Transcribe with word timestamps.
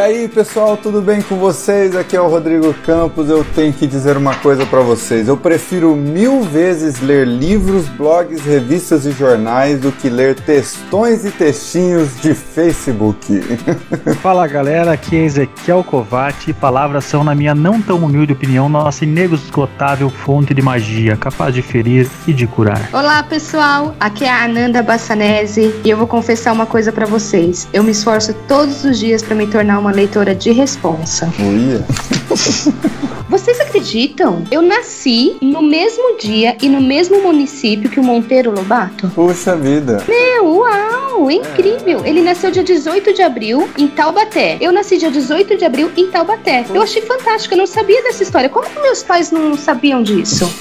aí, 0.00 0.28
pessoal, 0.28 0.76
tudo 0.76 1.02
bem 1.02 1.20
com 1.20 1.36
vocês? 1.36 1.94
Aqui 1.94 2.16
é 2.16 2.20
o 2.20 2.28
Rodrigo 2.28 2.72
Campos. 2.86 3.28
Eu 3.28 3.44
tenho 3.54 3.72
que 3.72 3.86
dizer 3.86 4.16
uma 4.16 4.34
coisa 4.34 4.64
para 4.64 4.80
vocês. 4.80 5.28
Eu 5.28 5.36
prefiro 5.36 5.94
mil 5.94 6.42
vezes 6.42 7.00
ler 7.00 7.26
livros, 7.26 7.86
blogs, 7.88 8.40
revistas 8.40 9.04
e 9.04 9.12
jornais 9.12 9.80
do 9.80 9.92
que 9.92 10.08
ler 10.08 10.34
textões 10.34 11.24
e 11.24 11.30
textinhos 11.30 12.20
de 12.20 12.34
Facebook. 12.34 13.40
Fala 14.22 14.46
galera, 14.46 14.92
aqui 14.92 15.16
é 15.16 15.24
Ezequiel 15.24 15.84
Covati. 15.84 16.52
Palavras 16.52 17.04
são, 17.04 17.22
na 17.22 17.34
minha 17.34 17.54
não 17.54 17.80
tão 17.80 17.98
humilde 17.98 18.32
opinião, 18.32 18.68
nossa 18.68 19.04
inesgotável 19.04 20.08
fonte 20.08 20.54
de 20.54 20.62
magia, 20.62 21.16
capaz 21.16 21.54
de 21.54 21.62
ferir 21.62 22.08
e 22.26 22.32
de 22.32 22.46
curar. 22.46 22.88
Olá 22.92 23.22
pessoal, 23.22 23.94
aqui 24.00 24.24
é 24.24 24.30
a 24.30 24.44
Ananda 24.44 24.82
Bassanese 24.82 25.74
e 25.84 25.90
eu 25.90 25.98
vou 25.98 26.06
confessar 26.06 26.52
uma 26.52 26.66
coisa 26.66 26.90
para 26.90 27.04
vocês. 27.04 27.68
Eu 27.72 27.82
me 27.82 27.90
esforço 27.90 28.32
todos 28.48 28.82
os 28.84 28.98
dias 28.98 29.22
para 29.22 29.34
me 29.34 29.46
tornar 29.46 29.78
uma 29.78 29.89
leitora 29.90 30.34
de 30.34 30.50
responsa. 30.52 31.32
Uia. 31.38 31.84
Vocês 33.28 33.60
acreditam? 33.60 34.44
Eu 34.50 34.60
nasci 34.60 35.36
no 35.40 35.62
mesmo 35.62 36.18
dia 36.18 36.56
e 36.60 36.68
no 36.68 36.80
mesmo 36.80 37.22
município 37.22 37.88
que 37.88 38.00
o 38.00 38.02
Monteiro 38.02 38.50
Lobato? 38.50 39.08
Puxa 39.14 39.56
vida. 39.56 40.02
Meu, 40.08 40.46
uau, 40.56 41.30
incrível. 41.30 42.04
Ele 42.04 42.22
nasceu 42.22 42.50
dia 42.50 42.64
18 42.64 43.14
de 43.14 43.22
abril 43.22 43.68
em 43.78 43.86
Taubaté. 43.86 44.58
Eu 44.60 44.72
nasci 44.72 44.98
dia 44.98 45.10
18 45.10 45.56
de 45.56 45.64
abril 45.64 45.92
em 45.96 46.08
Taubaté. 46.08 46.64
Eu 46.74 46.82
achei 46.82 47.02
fantástico, 47.02 47.54
eu 47.54 47.58
não 47.58 47.66
sabia 47.66 48.02
dessa 48.02 48.22
história. 48.22 48.48
Como 48.48 48.68
que 48.68 48.80
meus 48.80 49.02
pais 49.02 49.30
não 49.30 49.56
sabiam 49.56 50.02
disso? 50.02 50.52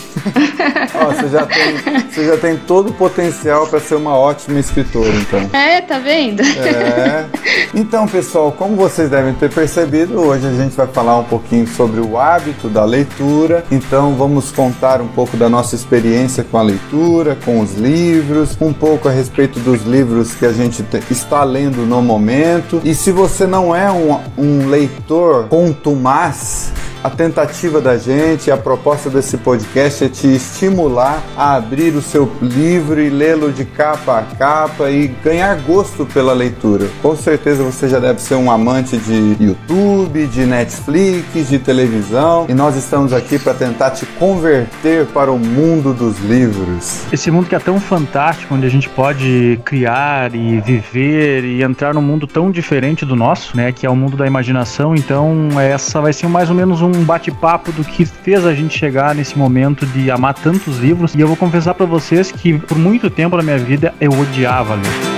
Ó, 0.96 1.06
você, 1.14 1.28
já 1.30 1.46
tem, 1.46 1.78
você 2.10 2.26
já 2.26 2.38
tem 2.38 2.58
todo 2.58 2.90
o 2.90 2.94
potencial 2.94 3.68
para 3.68 3.80
ser 3.80 3.96
uma 3.96 4.16
ótima 4.16 4.60
escritora, 4.60 5.10
então. 5.10 5.50
É, 5.54 5.82
tá 5.82 6.00
vendo? 6.00 6.42
É. 6.42 7.26
Então, 7.74 8.08
pessoal, 8.08 8.52
como 8.52 8.76
vocês 8.76 9.10
devem 9.10 9.34
ter 9.34 9.50
percebido, 9.52 10.20
hoje 10.20 10.48
a 10.48 10.52
gente 10.52 10.76
vai 10.76 10.88
falar 10.88 11.18
um 11.18 11.24
pouquinho 11.24 11.68
sobre 11.68 12.00
o 12.00 12.18
hábito 12.18 12.68
da 12.68 12.84
leitura. 12.84 13.64
Então, 13.72 14.16
vamos 14.16 14.52
contar 14.52 15.02
um 15.02 15.08
pouco 15.08 15.38
da 15.38 15.48
nossa 15.50 15.76
experiência 15.76 16.44
com 16.44 16.58
a 16.58 16.62
leitura, 16.62 17.38
com 17.46 17.60
os 17.60 17.76
livros, 17.76 18.58
um 18.60 18.74
pouco 18.74 19.08
a 19.08 19.12
respeito 19.12 19.60
dos 19.60 19.84
livros 19.84 20.34
que 20.34 20.46
a 20.46 20.52
gente 20.52 20.84
está 21.10 21.44
lendo 21.44 21.86
no 21.86 22.02
momento. 22.02 22.82
E 22.84 22.94
se 22.94 23.12
você 23.12 23.46
não 23.46 23.76
é 23.76 23.92
um, 23.92 24.20
um 24.38 24.68
leitor 24.68 25.48
contumaz, 25.48 26.72
a 27.04 27.10
tentativa 27.10 27.80
da 27.80 27.98
gente, 27.98 28.52
a 28.52 28.58
proposta 28.58 29.10
desse 29.10 29.38
podcast 29.38 30.04
é 30.04 30.10
te 30.10 30.28
estimular 30.28 31.24
a 31.38 31.56
abrir 31.56 31.96
o 31.96 32.02
seu 32.02 32.30
livro 32.42 33.02
e 33.02 33.10
lê-lo 33.10 33.52
de 33.52 33.64
capa 33.64 34.20
a 34.20 34.36
capa 34.36 34.90
e 34.90 35.08
ganhar 35.08 35.56
gosto 35.62 36.06
pela 36.06 36.34
leitura. 36.34 36.90
Com 37.02 37.16
certeza 37.16 37.64
você 37.64 37.88
já 37.88 38.00
deve 38.00 38.22
ser 38.22 38.36
um 38.36 38.52
amante 38.52 38.98
de 38.98 39.38
YouTube, 39.40 40.28
de 40.28 40.46
Netflix, 40.46 41.48
de 41.48 41.58
televisão 41.58 42.46
e 42.50 42.54
nós 42.54 42.76
estamos 42.76 43.14
aqui 43.14 43.40
para 43.40 43.54
tentar 43.54 43.92
te 43.92 44.06
converter 44.06 45.06
para 45.08 45.32
o 45.32 45.40
mundo 45.40 45.94
dos 45.94 46.20
livros. 46.20 47.04
Esse 47.14 47.32
mundo 47.32 47.48
que 47.48 47.56
é 47.56 47.60
tão 47.60 47.80
fantástico, 47.80 48.54
onde 48.54 48.66
a 48.66 48.70
gente 48.70 48.90
pode 48.90 49.60
criar 49.64 50.36
e 50.36 50.60
viver 50.60 51.46
e 51.46 51.64
entrar 51.64 51.94
num 51.94 52.02
mundo 52.02 52.28
tão 52.28 52.52
diferente 52.52 53.06
do 53.06 53.16
nosso, 53.16 53.56
né, 53.56 53.72
que 53.72 53.86
é 53.86 53.90
o 53.90 53.96
mundo 53.96 54.18
da 54.18 54.28
imaginação. 54.28 54.94
Então, 54.94 55.48
essa 55.60 56.02
vai 56.02 56.12
ser 56.12 56.28
mais 56.28 56.50
ou 56.50 56.56
menos 56.56 56.82
um 56.82 56.89
um 56.90 57.04
bate-papo 57.04 57.72
do 57.72 57.84
que 57.84 58.06
fez 58.06 58.46
a 58.46 58.54
gente 58.54 58.78
chegar 58.78 59.16
nesse 59.16 59.38
momento 59.38 59.86
de 59.86 60.10
amar 60.12 60.34
tantos 60.34 60.78
livros. 60.78 61.16
E 61.16 61.22
eu 61.22 61.28
vou 61.28 61.38
confessar 61.38 61.74
para 61.74 61.86
vocês 61.86 62.32
que 62.32 62.58
por 62.58 62.78
muito 62.78 63.10
tempo 63.10 63.38
na 63.38 63.44
minha 63.44 63.58
vida 63.58 63.94
eu 64.00 64.12
odiava 64.12 64.76
ler. 64.76 65.09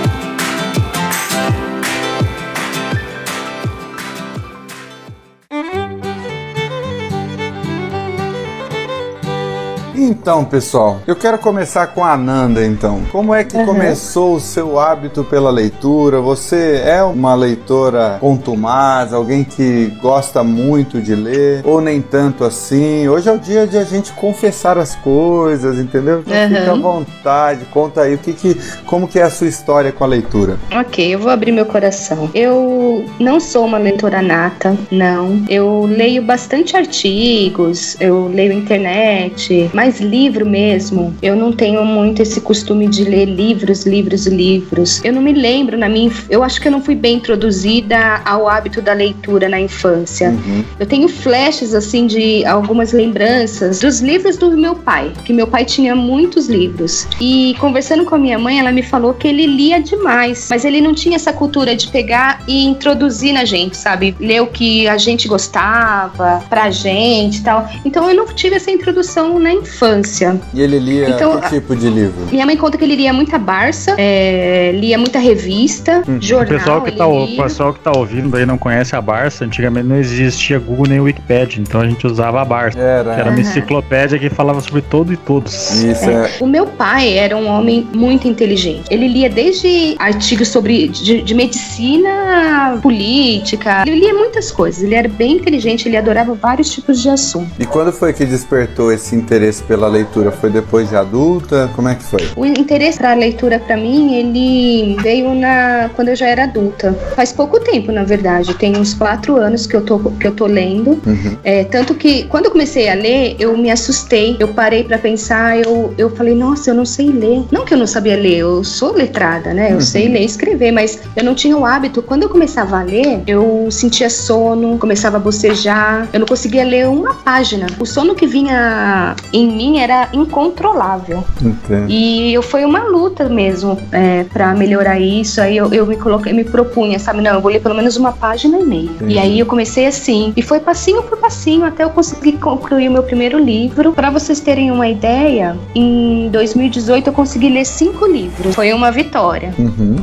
Então, 10.12 10.44
pessoal, 10.44 11.00
eu 11.06 11.16
quero 11.16 11.38
começar 11.38 11.86
com 11.88 12.04
a 12.04 12.12
Ananda, 12.12 12.64
então. 12.64 13.00
Como 13.10 13.34
é 13.34 13.44
que 13.44 13.56
uhum. 13.56 13.64
começou 13.64 14.34
o 14.34 14.40
seu 14.40 14.78
hábito 14.78 15.24
pela 15.24 15.50
leitura? 15.50 16.20
Você 16.20 16.82
é 16.84 17.02
uma 17.02 17.34
leitora 17.34 18.18
contumaz, 18.20 19.12
alguém 19.12 19.42
que 19.42 19.86
gosta 20.00 20.44
muito 20.44 21.00
de 21.00 21.14
ler, 21.14 21.62
ou 21.64 21.80
nem 21.80 22.00
tanto 22.00 22.44
assim? 22.44 23.08
Hoje 23.08 23.28
é 23.28 23.32
o 23.32 23.38
dia 23.38 23.66
de 23.66 23.78
a 23.78 23.84
gente 23.84 24.12
confessar 24.12 24.76
as 24.76 24.94
coisas, 24.96 25.78
entendeu? 25.78 26.22
Então 26.26 26.36
uhum. 26.36 26.48
fica 26.48 26.72
à 26.72 26.74
vontade, 26.74 27.64
conta 27.66 28.02
aí 28.02 28.14
o 28.14 28.18
que, 28.18 28.32
que 28.32 28.54
como 28.84 29.08
que 29.08 29.18
é 29.18 29.22
a 29.22 29.30
sua 29.30 29.48
história 29.48 29.92
com 29.92 30.04
a 30.04 30.06
leitura. 30.06 30.58
Ok, 30.72 31.14
eu 31.14 31.18
vou 31.18 31.30
abrir 31.30 31.52
meu 31.52 31.66
coração. 31.66 32.30
Eu 32.34 33.06
não 33.18 33.40
sou 33.40 33.64
uma 33.64 33.78
leitora 33.78 34.20
nata, 34.20 34.76
não. 34.90 35.42
Eu 35.48 35.86
leio 35.86 36.22
bastante 36.22 36.76
artigos, 36.76 37.96
eu 37.98 38.28
leio 38.28 38.52
internet, 38.52 39.70
mas 39.72 39.92
mas 39.92 40.00
livro 40.02 40.44
mesmo, 40.44 41.14
eu 41.22 41.34
não 41.34 41.52
tenho 41.52 41.84
muito 41.84 42.20
esse 42.22 42.40
costume 42.40 42.88
de 42.88 43.04
ler 43.04 43.26
livros, 43.26 43.86
livros, 43.86 44.26
livros. 44.26 45.02
Eu 45.04 45.12
não 45.12 45.22
me 45.22 45.32
lembro 45.32 45.78
na 45.78 45.88
minha, 45.88 46.10
eu 46.28 46.42
acho 46.42 46.60
que 46.60 46.68
eu 46.68 46.72
não 46.72 46.82
fui 46.82 46.94
bem 46.94 47.16
introduzida 47.16 48.20
ao 48.24 48.48
hábito 48.48 48.82
da 48.82 48.92
leitura 48.92 49.48
na 49.48 49.60
infância. 49.60 50.30
Uhum. 50.30 50.64
Eu 50.78 50.86
tenho 50.86 51.08
flashes 51.08 51.74
assim 51.74 52.06
de 52.06 52.44
algumas 52.44 52.92
lembranças 52.92 53.80
dos 53.80 54.00
livros 54.00 54.36
do 54.36 54.56
meu 54.56 54.74
pai, 54.74 55.12
que 55.24 55.32
meu 55.32 55.46
pai 55.46 55.64
tinha 55.64 55.94
muitos 55.94 56.48
livros. 56.48 57.06
E 57.20 57.54
conversando 57.58 58.04
com 58.04 58.14
a 58.14 58.18
minha 58.18 58.38
mãe, 58.38 58.58
ela 58.58 58.72
me 58.72 58.82
falou 58.82 59.14
que 59.14 59.28
ele 59.28 59.46
lia 59.46 59.80
demais, 59.80 60.48
mas 60.50 60.64
ele 60.64 60.80
não 60.80 60.92
tinha 60.94 61.16
essa 61.16 61.32
cultura 61.32 61.74
de 61.76 61.88
pegar 61.88 62.42
e 62.46 62.64
introduzir 62.64 63.32
na 63.32 63.44
gente, 63.44 63.76
sabe? 63.76 64.14
Ler 64.18 64.42
o 64.42 64.46
que 64.46 64.88
a 64.88 64.98
gente 64.98 65.28
gostava 65.28 66.42
pra 66.48 66.70
gente 66.70 67.38
e 67.38 67.42
tal. 67.42 67.68
Então 67.84 68.08
eu 68.08 68.14
não 68.14 68.26
tive 68.26 68.56
essa 68.56 68.70
introdução 68.70 69.38
na 69.38 69.52
infância 69.52 69.91
infância. 69.92 70.40
E 70.54 70.60
ele 70.60 70.78
lia 70.78 71.10
então, 71.10 71.40
que 71.40 71.48
tipo 71.50 71.76
de 71.76 71.88
livro? 71.88 72.26
Minha 72.30 72.46
mãe 72.46 72.56
conta 72.56 72.78
que 72.78 72.84
ele 72.84 72.96
lia 72.96 73.12
muita 73.12 73.38
Barça, 73.38 73.94
é, 73.98 74.72
lia 74.74 74.96
muita 74.96 75.18
revista, 75.18 76.02
hum. 76.08 76.18
jornal. 76.20 76.46
O 76.46 76.58
pessoal, 76.58 76.82
que 76.82 76.92
tá, 76.92 77.06
o 77.06 77.36
pessoal 77.36 77.74
que 77.74 77.80
tá 77.80 77.92
ouvindo 77.92 78.36
aí 78.36 78.46
não 78.46 78.56
conhece 78.56 78.94
a 78.96 79.00
Barça, 79.00 79.44
antigamente 79.44 79.86
não 79.86 79.96
existia 79.96 80.58
Google 80.58 80.86
nem 80.88 81.00
Wikipedia, 81.00 81.60
então 81.60 81.80
a 81.80 81.86
gente 81.86 82.06
usava 82.06 82.40
a 82.40 82.44
Barça. 82.44 82.78
Era, 82.78 83.14
era 83.14 83.30
uma 83.30 83.40
enciclopédia 83.40 84.18
que 84.18 84.30
falava 84.30 84.60
sobre 84.60 84.82
todo 84.82 85.12
e 85.12 85.16
todos. 85.16 85.82
Isso 85.82 86.08
é. 86.08 86.12
é. 86.12 86.30
O 86.40 86.46
meu 86.46 86.66
pai 86.66 87.18
era 87.18 87.36
um 87.36 87.46
homem 87.48 87.86
muito 87.92 88.28
inteligente. 88.28 88.84
Ele 88.90 89.08
lia 89.08 89.28
desde 89.28 89.96
artigos 89.98 90.48
sobre 90.48 90.88
de, 90.88 91.22
de 91.22 91.34
medicina, 91.34 92.78
política, 92.82 93.82
ele 93.86 94.00
lia 94.00 94.14
muitas 94.14 94.50
coisas. 94.50 94.82
Ele 94.82 94.94
era 94.94 95.08
bem 95.08 95.36
inteligente, 95.36 95.88
ele 95.88 95.96
adorava 95.96 96.34
vários 96.34 96.70
tipos 96.70 97.00
de 97.00 97.08
assunto. 97.08 97.50
E 97.58 97.66
quando 97.66 97.92
foi 97.92 98.12
que 98.12 98.24
despertou 98.24 98.92
esse 98.92 99.14
interesse 99.14 99.62
pela 99.62 99.81
leitura? 99.88 100.30
Foi 100.30 100.50
depois 100.50 100.88
de 100.88 100.96
adulta? 100.96 101.70
Como 101.74 101.88
é 101.88 101.94
que 101.94 102.02
foi? 102.02 102.20
O 102.36 102.44
interesse 102.44 102.98
para 102.98 103.12
a 103.12 103.14
leitura 103.14 103.58
para 103.58 103.76
mim, 103.76 104.14
ele 104.14 104.96
veio 105.02 105.34
na 105.34 105.90
quando 105.94 106.08
eu 106.08 106.16
já 106.16 106.28
era 106.28 106.44
adulta. 106.44 106.92
Faz 107.14 107.32
pouco 107.32 107.60
tempo, 107.60 107.92
na 107.92 108.04
verdade. 108.04 108.54
Tem 108.54 108.76
uns 108.76 108.94
quatro 108.94 109.36
anos 109.36 109.66
que 109.66 109.74
eu 109.74 109.82
tô, 109.82 109.98
que 109.98 110.26
eu 110.26 110.32
tô 110.32 110.46
lendo. 110.46 111.00
Uhum. 111.06 111.36
É, 111.44 111.64
tanto 111.64 111.94
que 111.94 112.24
quando 112.24 112.46
eu 112.46 112.50
comecei 112.50 112.88
a 112.88 112.94
ler, 112.94 113.36
eu 113.38 113.56
me 113.56 113.70
assustei. 113.70 114.36
Eu 114.38 114.48
parei 114.48 114.84
para 114.84 114.98
pensar, 114.98 115.58
eu, 115.58 115.94
eu 115.96 116.10
falei, 116.10 116.34
nossa, 116.34 116.70
eu 116.70 116.74
não 116.74 116.84
sei 116.84 117.10
ler. 117.10 117.44
Não 117.50 117.64
que 117.64 117.74
eu 117.74 117.78
não 117.78 117.86
sabia 117.86 118.16
ler, 118.16 118.38
eu 118.38 118.64
sou 118.64 118.92
letrada, 118.92 119.52
né? 119.52 119.70
Eu 119.70 119.76
uhum. 119.76 119.80
sei 119.80 120.08
ler 120.08 120.22
e 120.22 120.26
escrever, 120.26 120.72
mas 120.72 120.98
eu 121.16 121.24
não 121.24 121.34
tinha 121.34 121.56
o 121.56 121.64
hábito. 121.64 122.02
Quando 122.02 122.24
eu 122.24 122.28
começava 122.28 122.78
a 122.78 122.82
ler, 122.82 123.22
eu 123.26 123.68
sentia 123.70 124.10
sono, 124.10 124.78
começava 124.78 125.16
a 125.16 125.20
bocejar, 125.20 126.08
eu 126.12 126.20
não 126.20 126.26
conseguia 126.26 126.64
ler 126.64 126.88
uma 126.88 127.14
página. 127.14 127.66
O 127.78 127.86
sono 127.86 128.14
que 128.14 128.26
vinha 128.26 129.14
em 129.32 129.46
mim 129.46 129.71
mim 129.72 129.78
era 129.78 130.08
incontrolável. 130.12 131.24
Entendo. 131.40 131.86
E 131.88 132.34
eu, 132.34 132.42
foi 132.42 132.64
uma 132.64 132.84
luta 132.84 133.28
mesmo 133.28 133.78
é, 133.90 134.24
para 134.24 134.54
melhorar 134.54 135.00
isso. 135.00 135.40
Aí 135.40 135.56
eu, 135.56 135.72
eu 135.72 135.86
me 135.86 135.96
coloquei, 135.96 136.32
me 136.32 136.44
propunha, 136.44 136.98
sabe? 136.98 137.22
Não, 137.22 137.34
eu 137.34 137.40
vou 137.40 137.50
ler 137.50 137.60
pelo 137.60 137.74
menos 137.74 137.96
uma 137.96 138.12
página 138.12 138.58
e 138.58 138.64
meia. 138.64 138.82
Entendi. 138.82 139.14
E 139.14 139.18
aí 139.18 139.38
eu 139.40 139.46
comecei 139.46 139.86
assim. 139.86 140.32
E 140.36 140.42
foi 140.42 140.60
passinho 140.60 141.02
por 141.02 141.18
passinho 141.18 141.64
até 141.64 141.84
eu 141.84 141.90
conseguir 141.90 142.32
concluir 142.32 142.88
o 142.88 142.92
meu 142.92 143.02
primeiro 143.02 143.38
livro. 143.38 143.92
Para 143.92 144.10
vocês 144.10 144.40
terem 144.40 144.70
uma 144.70 144.88
ideia, 144.88 145.56
em 145.74 146.28
2018 146.30 147.06
eu 147.06 147.12
consegui 147.12 147.48
ler 147.48 147.64
cinco 147.64 148.06
livros. 148.06 148.54
Foi 148.54 148.72
uma 148.72 148.90
vitória. 148.90 149.54
Uhum. 149.58 149.96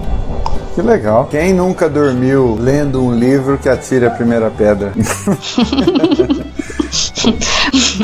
Que 0.74 0.82
legal. 0.82 1.28
Quem 1.30 1.54
nunca 1.54 1.90
dormiu 1.90 2.58
lendo 2.60 3.04
um 3.04 3.14
livro 3.14 3.58
que 3.58 3.68
atira 3.68 4.08
a 4.08 4.12
primeira 4.12 4.50
pedra? 4.50 4.94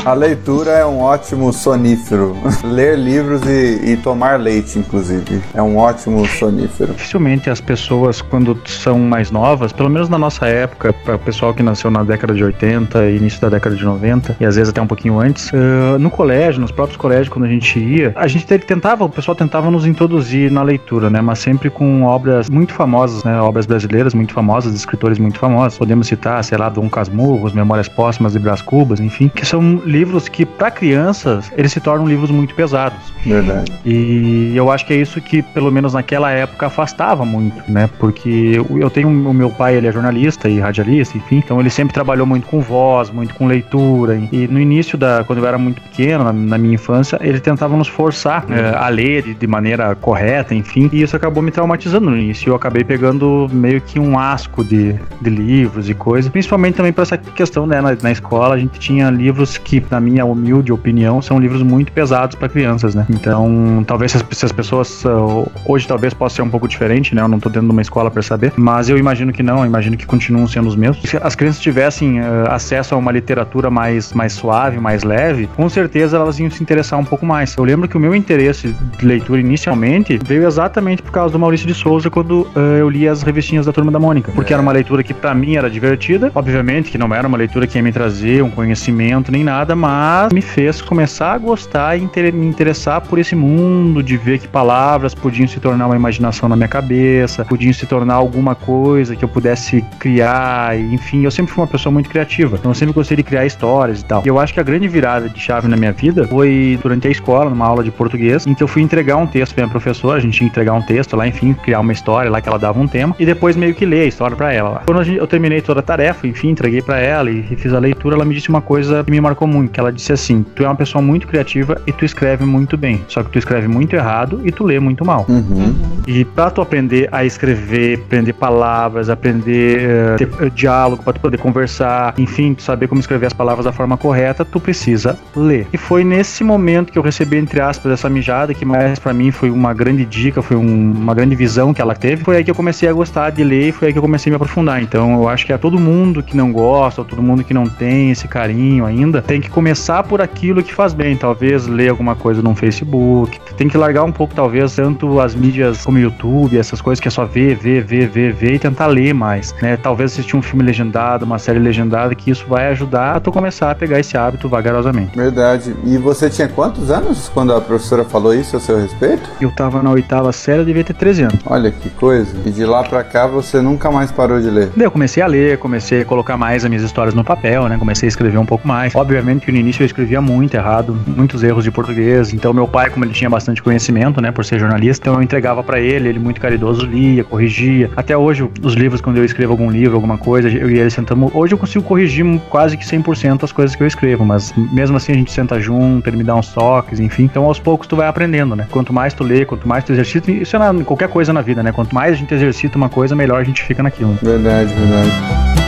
A 0.04 0.12
leitura 0.12 0.70
é 0.72 0.86
um 0.86 1.00
ótimo 1.00 1.52
sonífero. 1.52 2.36
Ler 2.64 2.98
livros 2.98 3.42
e, 3.46 3.92
e, 3.92 3.96
tomar 3.96 4.38
leite, 4.38 4.78
inclusive, 4.78 5.40
é 5.54 5.62
um 5.62 5.76
ótimo 5.76 6.26
sonífero. 6.26 6.92
Dificilmente 6.92 7.50
as 7.50 7.60
pessoas, 7.60 8.20
quando 8.20 8.58
são 8.66 8.98
mais 8.98 9.30
novas, 9.30 9.72
pelo 9.72 9.88
menos 9.88 10.08
na 10.08 10.18
nossa 10.18 10.46
época, 10.46 10.92
para 10.92 11.16
o 11.16 11.18
pessoal 11.18 11.52
que 11.54 11.62
nasceu 11.62 11.90
na 11.90 12.02
década 12.02 12.34
de 12.34 12.44
80 12.44 13.10
e 13.10 13.16
início 13.16 13.40
da 13.40 13.48
década 13.48 13.74
de 13.74 13.84
90, 13.84 14.36
e 14.38 14.44
às 14.44 14.56
vezes 14.56 14.70
até 14.70 14.80
um 14.80 14.86
pouquinho 14.86 15.18
antes, 15.18 15.50
uh, 15.50 15.98
no 15.98 16.10
colégio, 16.10 16.60
nos 16.60 16.70
próprios 16.70 16.96
colégios, 16.96 17.28
quando 17.28 17.46
a 17.46 17.48
gente 17.48 17.78
ia, 17.78 18.12
a 18.14 18.26
gente 18.26 18.46
tentava, 18.46 19.04
o 19.04 19.08
pessoal 19.08 19.34
tentava 19.34 19.70
nos 19.70 19.86
introduzir 19.86 20.50
na 20.50 20.62
leitura, 20.62 21.10
né? 21.10 21.20
Mas 21.20 21.38
sempre 21.38 21.70
com 21.70 22.04
obras 22.04 22.48
muito 22.48 22.72
famosas, 22.72 23.24
né? 23.24 23.40
Obras 23.40 23.66
brasileiras 23.66 24.14
muito 24.14 24.32
famosas, 24.32 24.74
escritores 24.74 25.18
muito 25.18 25.38
famosos. 25.38 25.78
Podemos 25.78 26.06
citar, 26.06 26.42
sei 26.44 26.58
lá, 26.58 26.68
Dom 26.68 26.88
Casmurro, 26.88 27.50
Memórias 27.54 27.88
Póstumas 27.88 28.32
de 28.32 28.38
Brás 28.38 28.60
Cubas, 28.60 29.00
enfim, 29.00 29.15
que 29.34 29.44
são 29.44 29.82
livros 29.84 30.28
que, 30.28 30.44
para 30.44 30.70
crianças, 30.70 31.50
eles 31.56 31.72
se 31.72 31.80
tornam 31.80 32.06
livros 32.06 32.30
muito 32.30 32.54
pesados. 32.54 32.98
Verdade. 33.24 33.72
E 33.84 34.52
eu 34.54 34.70
acho 34.70 34.86
que 34.86 34.92
é 34.92 34.96
isso 34.96 35.20
que, 35.20 35.42
pelo 35.42 35.70
menos 35.70 35.94
naquela 35.94 36.30
época, 36.30 36.66
afastava 36.66 37.24
muito, 37.24 37.62
né? 37.70 37.88
Porque 37.98 38.60
eu 38.76 38.90
tenho 38.90 39.08
o 39.08 39.34
meu 39.34 39.50
pai, 39.50 39.76
ele 39.76 39.86
é 39.86 39.92
jornalista 39.92 40.48
e 40.48 40.60
radialista, 40.60 41.16
enfim, 41.16 41.36
então 41.36 41.58
ele 41.60 41.70
sempre 41.70 41.92
trabalhou 41.94 42.26
muito 42.26 42.46
com 42.46 42.60
voz, 42.60 43.10
muito 43.10 43.34
com 43.34 43.46
leitura. 43.46 44.16
E 44.30 44.46
no 44.46 44.60
início 44.60 44.96
da, 44.96 45.24
quando 45.24 45.40
eu 45.40 45.46
era 45.46 45.58
muito 45.58 45.80
pequeno, 45.80 46.24
na, 46.24 46.32
na 46.32 46.58
minha 46.58 46.74
infância, 46.74 47.18
ele 47.20 47.40
tentava 47.40 47.76
nos 47.76 47.88
forçar 47.88 48.44
é, 48.50 48.76
a 48.76 48.88
ler 48.88 49.22
de, 49.22 49.34
de, 49.34 49.46
maneira 49.46 49.94
correta, 49.94 50.54
enfim, 50.54 50.88
e 50.92 51.02
isso 51.02 51.16
acabou 51.16 51.42
me 51.42 51.50
traumatizando 51.50 52.10
no 52.10 52.16
início. 52.16 52.50
Eu 52.50 52.54
acabei 52.54 52.84
pegando 52.84 53.48
meio 53.50 53.80
que 53.80 53.98
um 53.98 54.18
asco 54.18 54.62
de, 54.62 54.94
de 55.20 55.30
livros 55.30 55.88
e 55.88 55.94
coisas, 55.94 56.30
principalmente 56.30 56.74
também 56.74 56.92
para 56.92 57.02
essa 57.02 57.16
questão, 57.16 57.66
né? 57.66 57.80
Na, 57.80 57.96
na 58.00 58.12
escola 58.12 58.54
a 58.54 58.58
gente 58.58 58.78
tinha 58.78 58.95
livros 59.10 59.58
que, 59.58 59.82
na 59.90 60.00
minha 60.00 60.24
humilde 60.24 60.72
opinião, 60.72 61.20
são 61.22 61.38
livros 61.38 61.62
muito 61.62 61.92
pesados 61.92 62.36
para 62.36 62.48
crianças, 62.48 62.94
né? 62.94 63.06
Então, 63.10 63.84
talvez 63.86 64.12
se 64.12 64.44
as, 64.44 64.52
pessoas 64.52 65.04
uh, 65.04 65.50
hoje 65.64 65.86
talvez 65.86 66.14
possa 66.14 66.36
ser 66.36 66.42
um 66.42 66.48
pouco 66.48 66.66
diferente, 66.68 67.14
né? 67.14 67.22
Eu 67.22 67.28
não 67.28 67.38
tô 67.38 67.48
dentro 67.48 67.66
de 67.66 67.72
uma 67.72 67.82
escola 67.82 68.10
para 68.10 68.22
saber, 68.22 68.52
mas 68.56 68.88
eu 68.88 68.98
imagino 68.98 69.32
que 69.32 69.42
não, 69.42 69.60
eu 69.60 69.66
imagino 69.66 69.96
que 69.96 70.06
continuam 70.06 70.46
sendo 70.46 70.68
os 70.68 70.76
mesmos. 70.76 71.08
Se 71.08 71.16
as 71.16 71.34
crianças 71.34 71.60
tivessem 71.60 72.20
uh, 72.20 72.50
acesso 72.50 72.94
a 72.94 72.98
uma 72.98 73.12
literatura 73.12 73.70
mais, 73.70 74.12
mais 74.12 74.32
suave, 74.32 74.78
mais 74.78 75.02
leve, 75.02 75.48
com 75.56 75.68
certeza 75.68 76.16
elas 76.16 76.38
iam 76.38 76.50
se 76.50 76.62
interessar 76.62 76.98
um 76.98 77.04
pouco 77.04 77.24
mais. 77.26 77.56
Eu 77.56 77.64
lembro 77.64 77.88
que 77.88 77.96
o 77.96 78.00
meu 78.00 78.14
interesse 78.14 78.74
de 78.98 79.06
leitura 79.06 79.40
inicialmente 79.40 80.18
veio 80.24 80.46
exatamente 80.46 81.02
por 81.02 81.12
causa 81.12 81.32
do 81.32 81.38
Maurício 81.38 81.66
de 81.66 81.74
Souza 81.74 82.10
quando 82.10 82.42
uh, 82.54 82.58
eu 82.78 82.88
li 82.88 83.08
as 83.08 83.22
revistinhas 83.22 83.66
da 83.66 83.72
Turma 83.72 83.92
da 83.92 83.98
Mônica, 83.98 84.32
porque 84.32 84.52
era 84.52 84.62
uma 84.62 84.72
leitura 84.72 85.02
que 85.02 85.14
para 85.14 85.34
mim 85.34 85.56
era 85.56 85.70
divertida, 85.70 86.30
obviamente 86.34 86.90
que 86.90 86.98
não 86.98 87.14
era 87.14 87.26
uma 87.26 87.36
leitura 87.36 87.66
que 87.66 87.78
ia 87.78 87.82
me 87.82 87.92
trazer 87.92 88.42
um 88.42 88.50
conhecimento 88.50 88.85
nem 88.92 89.44
nada, 89.44 89.74
mas 89.74 90.32
me 90.32 90.40
fez 90.40 90.80
começar 90.80 91.32
a 91.32 91.38
gostar 91.38 91.96
e 91.96 92.08
me 92.32 92.46
interessar 92.46 93.00
por 93.00 93.18
esse 93.18 93.34
mundo, 93.34 94.02
de 94.02 94.16
ver 94.16 94.38
que 94.38 94.48
palavras 94.48 95.14
podiam 95.14 95.46
se 95.46 95.60
tornar 95.60 95.86
uma 95.86 95.96
imaginação 95.96 96.48
na 96.48 96.56
minha 96.56 96.68
cabeça, 96.68 97.44
podiam 97.44 97.72
se 97.72 97.86
tornar 97.86 98.14
alguma 98.14 98.54
coisa 98.54 99.14
que 99.14 99.24
eu 99.24 99.28
pudesse 99.28 99.84
criar, 99.98 100.78
enfim, 100.78 101.24
eu 101.24 101.30
sempre 101.30 101.52
fui 101.52 101.62
uma 101.62 101.68
pessoa 101.68 101.92
muito 101.92 102.08
criativa, 102.08 102.56
então 102.56 102.70
eu 102.70 102.74
sempre 102.74 102.94
gostei 102.94 103.16
de 103.16 103.22
criar 103.22 103.46
histórias 103.46 104.00
e 104.00 104.04
tal. 104.04 104.22
E 104.24 104.28
eu 104.28 104.38
acho 104.38 104.52
que 104.54 104.60
a 104.60 104.62
grande 104.62 104.88
virada 104.88 105.28
de 105.28 105.40
chave 105.40 105.68
na 105.68 105.76
minha 105.76 105.92
vida 105.92 106.26
foi 106.26 106.78
durante 106.82 107.08
a 107.08 107.10
escola, 107.10 107.50
numa 107.50 107.66
aula 107.66 107.82
de 107.82 107.90
português, 107.90 108.46
em 108.46 108.54
que 108.54 108.62
eu 108.62 108.68
fui 108.68 108.82
entregar 108.82 109.16
um 109.16 109.26
texto 109.26 109.54
pra 109.54 109.64
minha 109.64 109.70
professora, 109.70 110.18
a 110.18 110.20
gente 110.20 110.36
tinha 110.38 110.48
que 110.48 110.52
entregar 110.52 110.74
um 110.74 110.82
texto 110.82 111.16
lá, 111.16 111.26
enfim, 111.26 111.52
criar 111.54 111.80
uma 111.80 111.92
história 111.92 112.30
lá 112.30 112.40
que 112.40 112.48
ela 112.48 112.58
dava 112.58 112.78
um 112.78 112.86
tema, 112.86 113.14
e 113.18 113.26
depois 113.26 113.56
meio 113.56 113.74
que 113.74 113.84
ler 113.84 114.02
a 114.02 114.06
história 114.06 114.36
para 114.36 114.52
ela 114.52 114.68
lá. 114.70 114.82
Quando 114.86 115.02
eu 115.02 115.26
terminei 115.26 115.60
toda 115.60 115.80
a 115.80 115.82
tarefa, 115.82 116.26
enfim, 116.26 116.50
entreguei 116.50 116.82
para 116.82 116.98
ela 116.98 117.30
e 117.30 117.42
fiz 117.56 117.72
a 117.72 117.78
leitura, 117.78 118.16
ela 118.16 118.24
me 118.24 118.34
disse 118.34 118.48
uma 118.48 118.60
coisa 118.60 118.75
que 119.04 119.10
me 119.10 119.20
marcou 119.20 119.46
muito, 119.46 119.70
que 119.70 119.80
ela 119.80 119.92
disse 119.92 120.12
assim, 120.12 120.44
tu 120.54 120.62
é 120.64 120.66
uma 120.66 120.74
pessoa 120.74 121.02
muito 121.02 121.26
criativa 121.26 121.80
e 121.86 121.92
tu 121.92 122.04
escreve 122.04 122.44
muito 122.44 122.76
bem, 122.76 123.02
só 123.08 123.22
que 123.22 123.30
tu 123.30 123.38
escreve 123.38 123.68
muito 123.68 123.94
errado 123.94 124.40
e 124.44 124.50
tu 124.50 124.64
lê 124.64 124.78
muito 124.78 125.04
mal. 125.04 125.26
Uhum. 125.28 125.74
E 126.06 126.24
pra 126.24 126.50
tu 126.50 126.60
aprender 126.60 127.08
a 127.12 127.24
escrever, 127.24 128.00
aprender 128.04 128.32
palavras, 128.32 129.08
aprender 129.08 130.14
uh, 130.14 130.16
ter 130.16 130.28
uh, 130.44 130.50
diálogo, 130.50 131.02
pra 131.02 131.12
tu 131.12 131.20
poder 131.20 131.38
conversar, 131.38 132.14
enfim, 132.18 132.54
tu 132.54 132.62
saber 132.62 132.88
como 132.88 133.00
escrever 133.00 133.26
as 133.26 133.32
palavras 133.32 133.64
da 133.64 133.72
forma 133.72 133.96
correta, 133.96 134.44
tu 134.44 134.60
precisa 134.60 135.18
ler. 135.34 135.66
E 135.72 135.76
foi 135.76 136.04
nesse 136.04 136.44
momento 136.44 136.92
que 136.92 136.98
eu 136.98 137.02
recebi, 137.02 137.36
entre 137.36 137.60
aspas, 137.60 137.92
essa 137.92 138.08
mijada, 138.08 138.54
que 138.54 138.64
mais 138.64 138.98
para 138.98 139.12
mim 139.12 139.30
foi 139.30 139.50
uma 139.50 139.72
grande 139.72 140.04
dica, 140.04 140.42
foi 140.42 140.56
um, 140.56 140.92
uma 140.92 141.14
grande 141.14 141.34
visão 141.34 141.72
que 141.72 141.80
ela 141.80 141.94
teve. 141.94 142.24
Foi 142.24 142.36
aí 142.36 142.44
que 142.44 142.50
eu 142.50 142.54
comecei 142.54 142.88
a 142.88 142.92
gostar 142.92 143.30
de 143.30 143.42
ler 143.42 143.68
e 143.68 143.72
foi 143.72 143.88
aí 143.88 143.92
que 143.92 143.98
eu 143.98 144.02
comecei 144.02 144.30
a 144.30 144.32
me 144.32 144.36
aprofundar. 144.36 144.82
Então 144.82 145.14
eu 145.14 145.28
acho 145.28 145.46
que 145.46 145.52
é 145.52 145.58
todo 145.58 145.78
mundo 145.78 146.22
que 146.22 146.36
não 146.36 146.52
gosta, 146.52 147.04
todo 147.04 147.22
mundo 147.22 147.44
que 147.44 147.54
não 147.54 147.68
tem 147.68 148.10
esse 148.10 148.28
carinho 148.28 148.65
ainda, 148.84 149.22
tem 149.22 149.40
que 149.40 149.50
começar 149.50 150.02
por 150.02 150.20
aquilo 150.20 150.62
que 150.62 150.74
faz 150.74 150.92
bem. 150.92 151.16
Talvez 151.16 151.66
ler 151.66 151.90
alguma 151.90 152.14
coisa 152.14 152.42
no 152.42 152.54
Facebook, 152.54 153.38
tem 153.56 153.68
que 153.68 153.76
largar 153.76 154.04
um 154.04 154.12
pouco, 154.12 154.34
talvez, 154.34 154.74
tanto 154.74 155.20
as 155.20 155.34
mídias 155.34 155.84
como 155.84 155.98
YouTube, 155.98 156.58
essas 156.58 156.80
coisas 156.80 157.00
que 157.00 157.08
é 157.08 157.10
só 157.10 157.24
ver, 157.24 157.56
ver, 157.56 157.82
ver, 157.82 158.08
ver, 158.08 158.32
ver 158.32 158.54
e 158.54 158.58
tentar 158.58 158.86
ler 158.86 159.14
mais, 159.14 159.54
né? 159.62 159.76
Talvez 159.76 160.12
assistir 160.12 160.36
um 160.36 160.42
filme 160.42 160.64
legendado, 160.64 161.24
uma 161.24 161.38
série 161.38 161.58
legendada, 161.58 162.14
que 162.14 162.30
isso 162.30 162.46
vai 162.48 162.68
ajudar 162.68 163.16
a 163.16 163.20
tu 163.20 163.32
começar 163.32 163.70
a 163.70 163.74
pegar 163.74 164.00
esse 164.00 164.16
hábito 164.16 164.48
vagarosamente. 164.48 165.16
Verdade. 165.16 165.74
E 165.84 165.96
você 165.96 166.28
tinha 166.28 166.48
quantos 166.48 166.90
anos 166.90 167.28
quando 167.28 167.52
a 167.52 167.60
professora 167.60 168.04
falou 168.04 168.34
isso 168.34 168.56
a 168.56 168.60
seu 168.60 168.78
respeito? 168.78 169.28
Eu 169.40 169.50
tava 169.50 169.82
na 169.82 169.90
oitava 169.90 170.32
série, 170.32 170.60
eu 170.60 170.64
devia 170.64 170.84
ter 170.84 170.94
13 170.94 171.22
anos. 171.22 171.38
Olha 171.46 171.70
que 171.70 171.90
coisa. 171.90 172.36
E 172.44 172.50
de 172.50 172.64
lá 172.64 172.82
pra 172.82 173.02
cá 173.04 173.26
você 173.26 173.60
nunca 173.60 173.90
mais 173.90 174.10
parou 174.10 174.40
de 174.40 174.48
ler? 174.48 174.70
Daí 174.76 174.86
eu 174.86 174.90
comecei 174.90 175.22
a 175.22 175.26
ler, 175.26 175.58
comecei 175.58 176.02
a 176.02 176.04
colocar 176.04 176.36
mais 176.36 176.64
as 176.64 176.70
minhas 176.70 176.84
histórias 176.84 177.14
no 177.14 177.24
papel, 177.24 177.68
né? 177.68 177.76
Comecei 177.78 178.06
a 178.06 178.08
escrever 178.08 178.38
um 178.38 178.46
pouco 178.46 178.55
mais. 178.64 178.94
Obviamente 178.94 179.46
que 179.46 179.52
no 179.52 179.58
início 179.58 179.82
eu 179.82 179.86
escrevia 179.86 180.20
muito 180.20 180.54
errado, 180.54 180.96
muitos 181.06 181.42
erros 181.42 181.64
de 181.64 181.70
português. 181.70 182.32
Então 182.32 182.52
meu 182.52 182.68
pai, 182.68 182.90
como 182.90 183.04
ele 183.04 183.12
tinha 183.12 183.28
bastante 183.28 183.62
conhecimento, 183.62 184.20
né, 184.20 184.30
por 184.30 184.44
ser 184.44 184.58
jornalista, 184.58 185.08
então 185.08 185.14
eu 185.14 185.22
entregava 185.22 185.62
para 185.62 185.80
ele, 185.80 186.08
ele 186.08 186.18
muito 186.18 186.40
caridoso 186.40 186.86
lia, 186.86 187.24
corrigia. 187.24 187.90
Até 187.96 188.16
hoje 188.16 188.48
os 188.62 188.74
livros 188.74 189.00
quando 189.00 189.18
eu 189.18 189.24
escrevo 189.24 189.52
algum 189.52 189.70
livro, 189.70 189.94
alguma 189.94 190.18
coisa, 190.18 190.48
eu 190.48 190.70
e 190.70 190.78
ele 190.78 190.90
sentamos, 190.90 191.34
hoje 191.34 191.54
eu 191.54 191.58
consigo 191.58 191.84
corrigir 191.84 192.24
quase 192.48 192.76
que 192.76 192.84
100% 192.84 193.44
as 193.44 193.52
coisas 193.52 193.76
que 193.76 193.82
eu 193.82 193.86
escrevo, 193.86 194.24
mas 194.24 194.52
mesmo 194.72 194.96
assim 194.96 195.12
a 195.12 195.14
gente 195.14 195.32
senta 195.32 195.60
junto, 195.60 196.08
ele 196.08 196.16
me 196.16 196.24
dá 196.24 196.34
uns 196.34 196.52
toques, 196.52 197.00
enfim. 197.00 197.24
Então 197.24 197.44
aos 197.44 197.58
poucos 197.58 197.86
tu 197.86 197.96
vai 197.96 198.08
aprendendo, 198.08 198.56
né? 198.56 198.66
Quanto 198.70 198.92
mais 198.92 199.14
tu 199.14 199.24
lê, 199.24 199.44
quanto 199.44 199.66
mais 199.66 199.84
tu 199.84 199.92
exercita, 199.92 200.30
isso 200.30 200.56
é 200.56 200.58
na, 200.58 200.84
qualquer 200.84 201.08
coisa 201.08 201.32
na 201.32 201.42
vida, 201.42 201.62
né? 201.62 201.72
Quanto 201.72 201.94
mais 201.94 202.12
a 202.12 202.16
gente 202.16 202.32
exercita 202.32 202.76
uma 202.76 202.88
coisa, 202.88 203.14
melhor 203.14 203.40
a 203.40 203.44
gente 203.44 203.62
fica 203.62 203.82
naquilo. 203.82 204.18
Verdade, 204.22 204.72
verdade. 204.74 205.65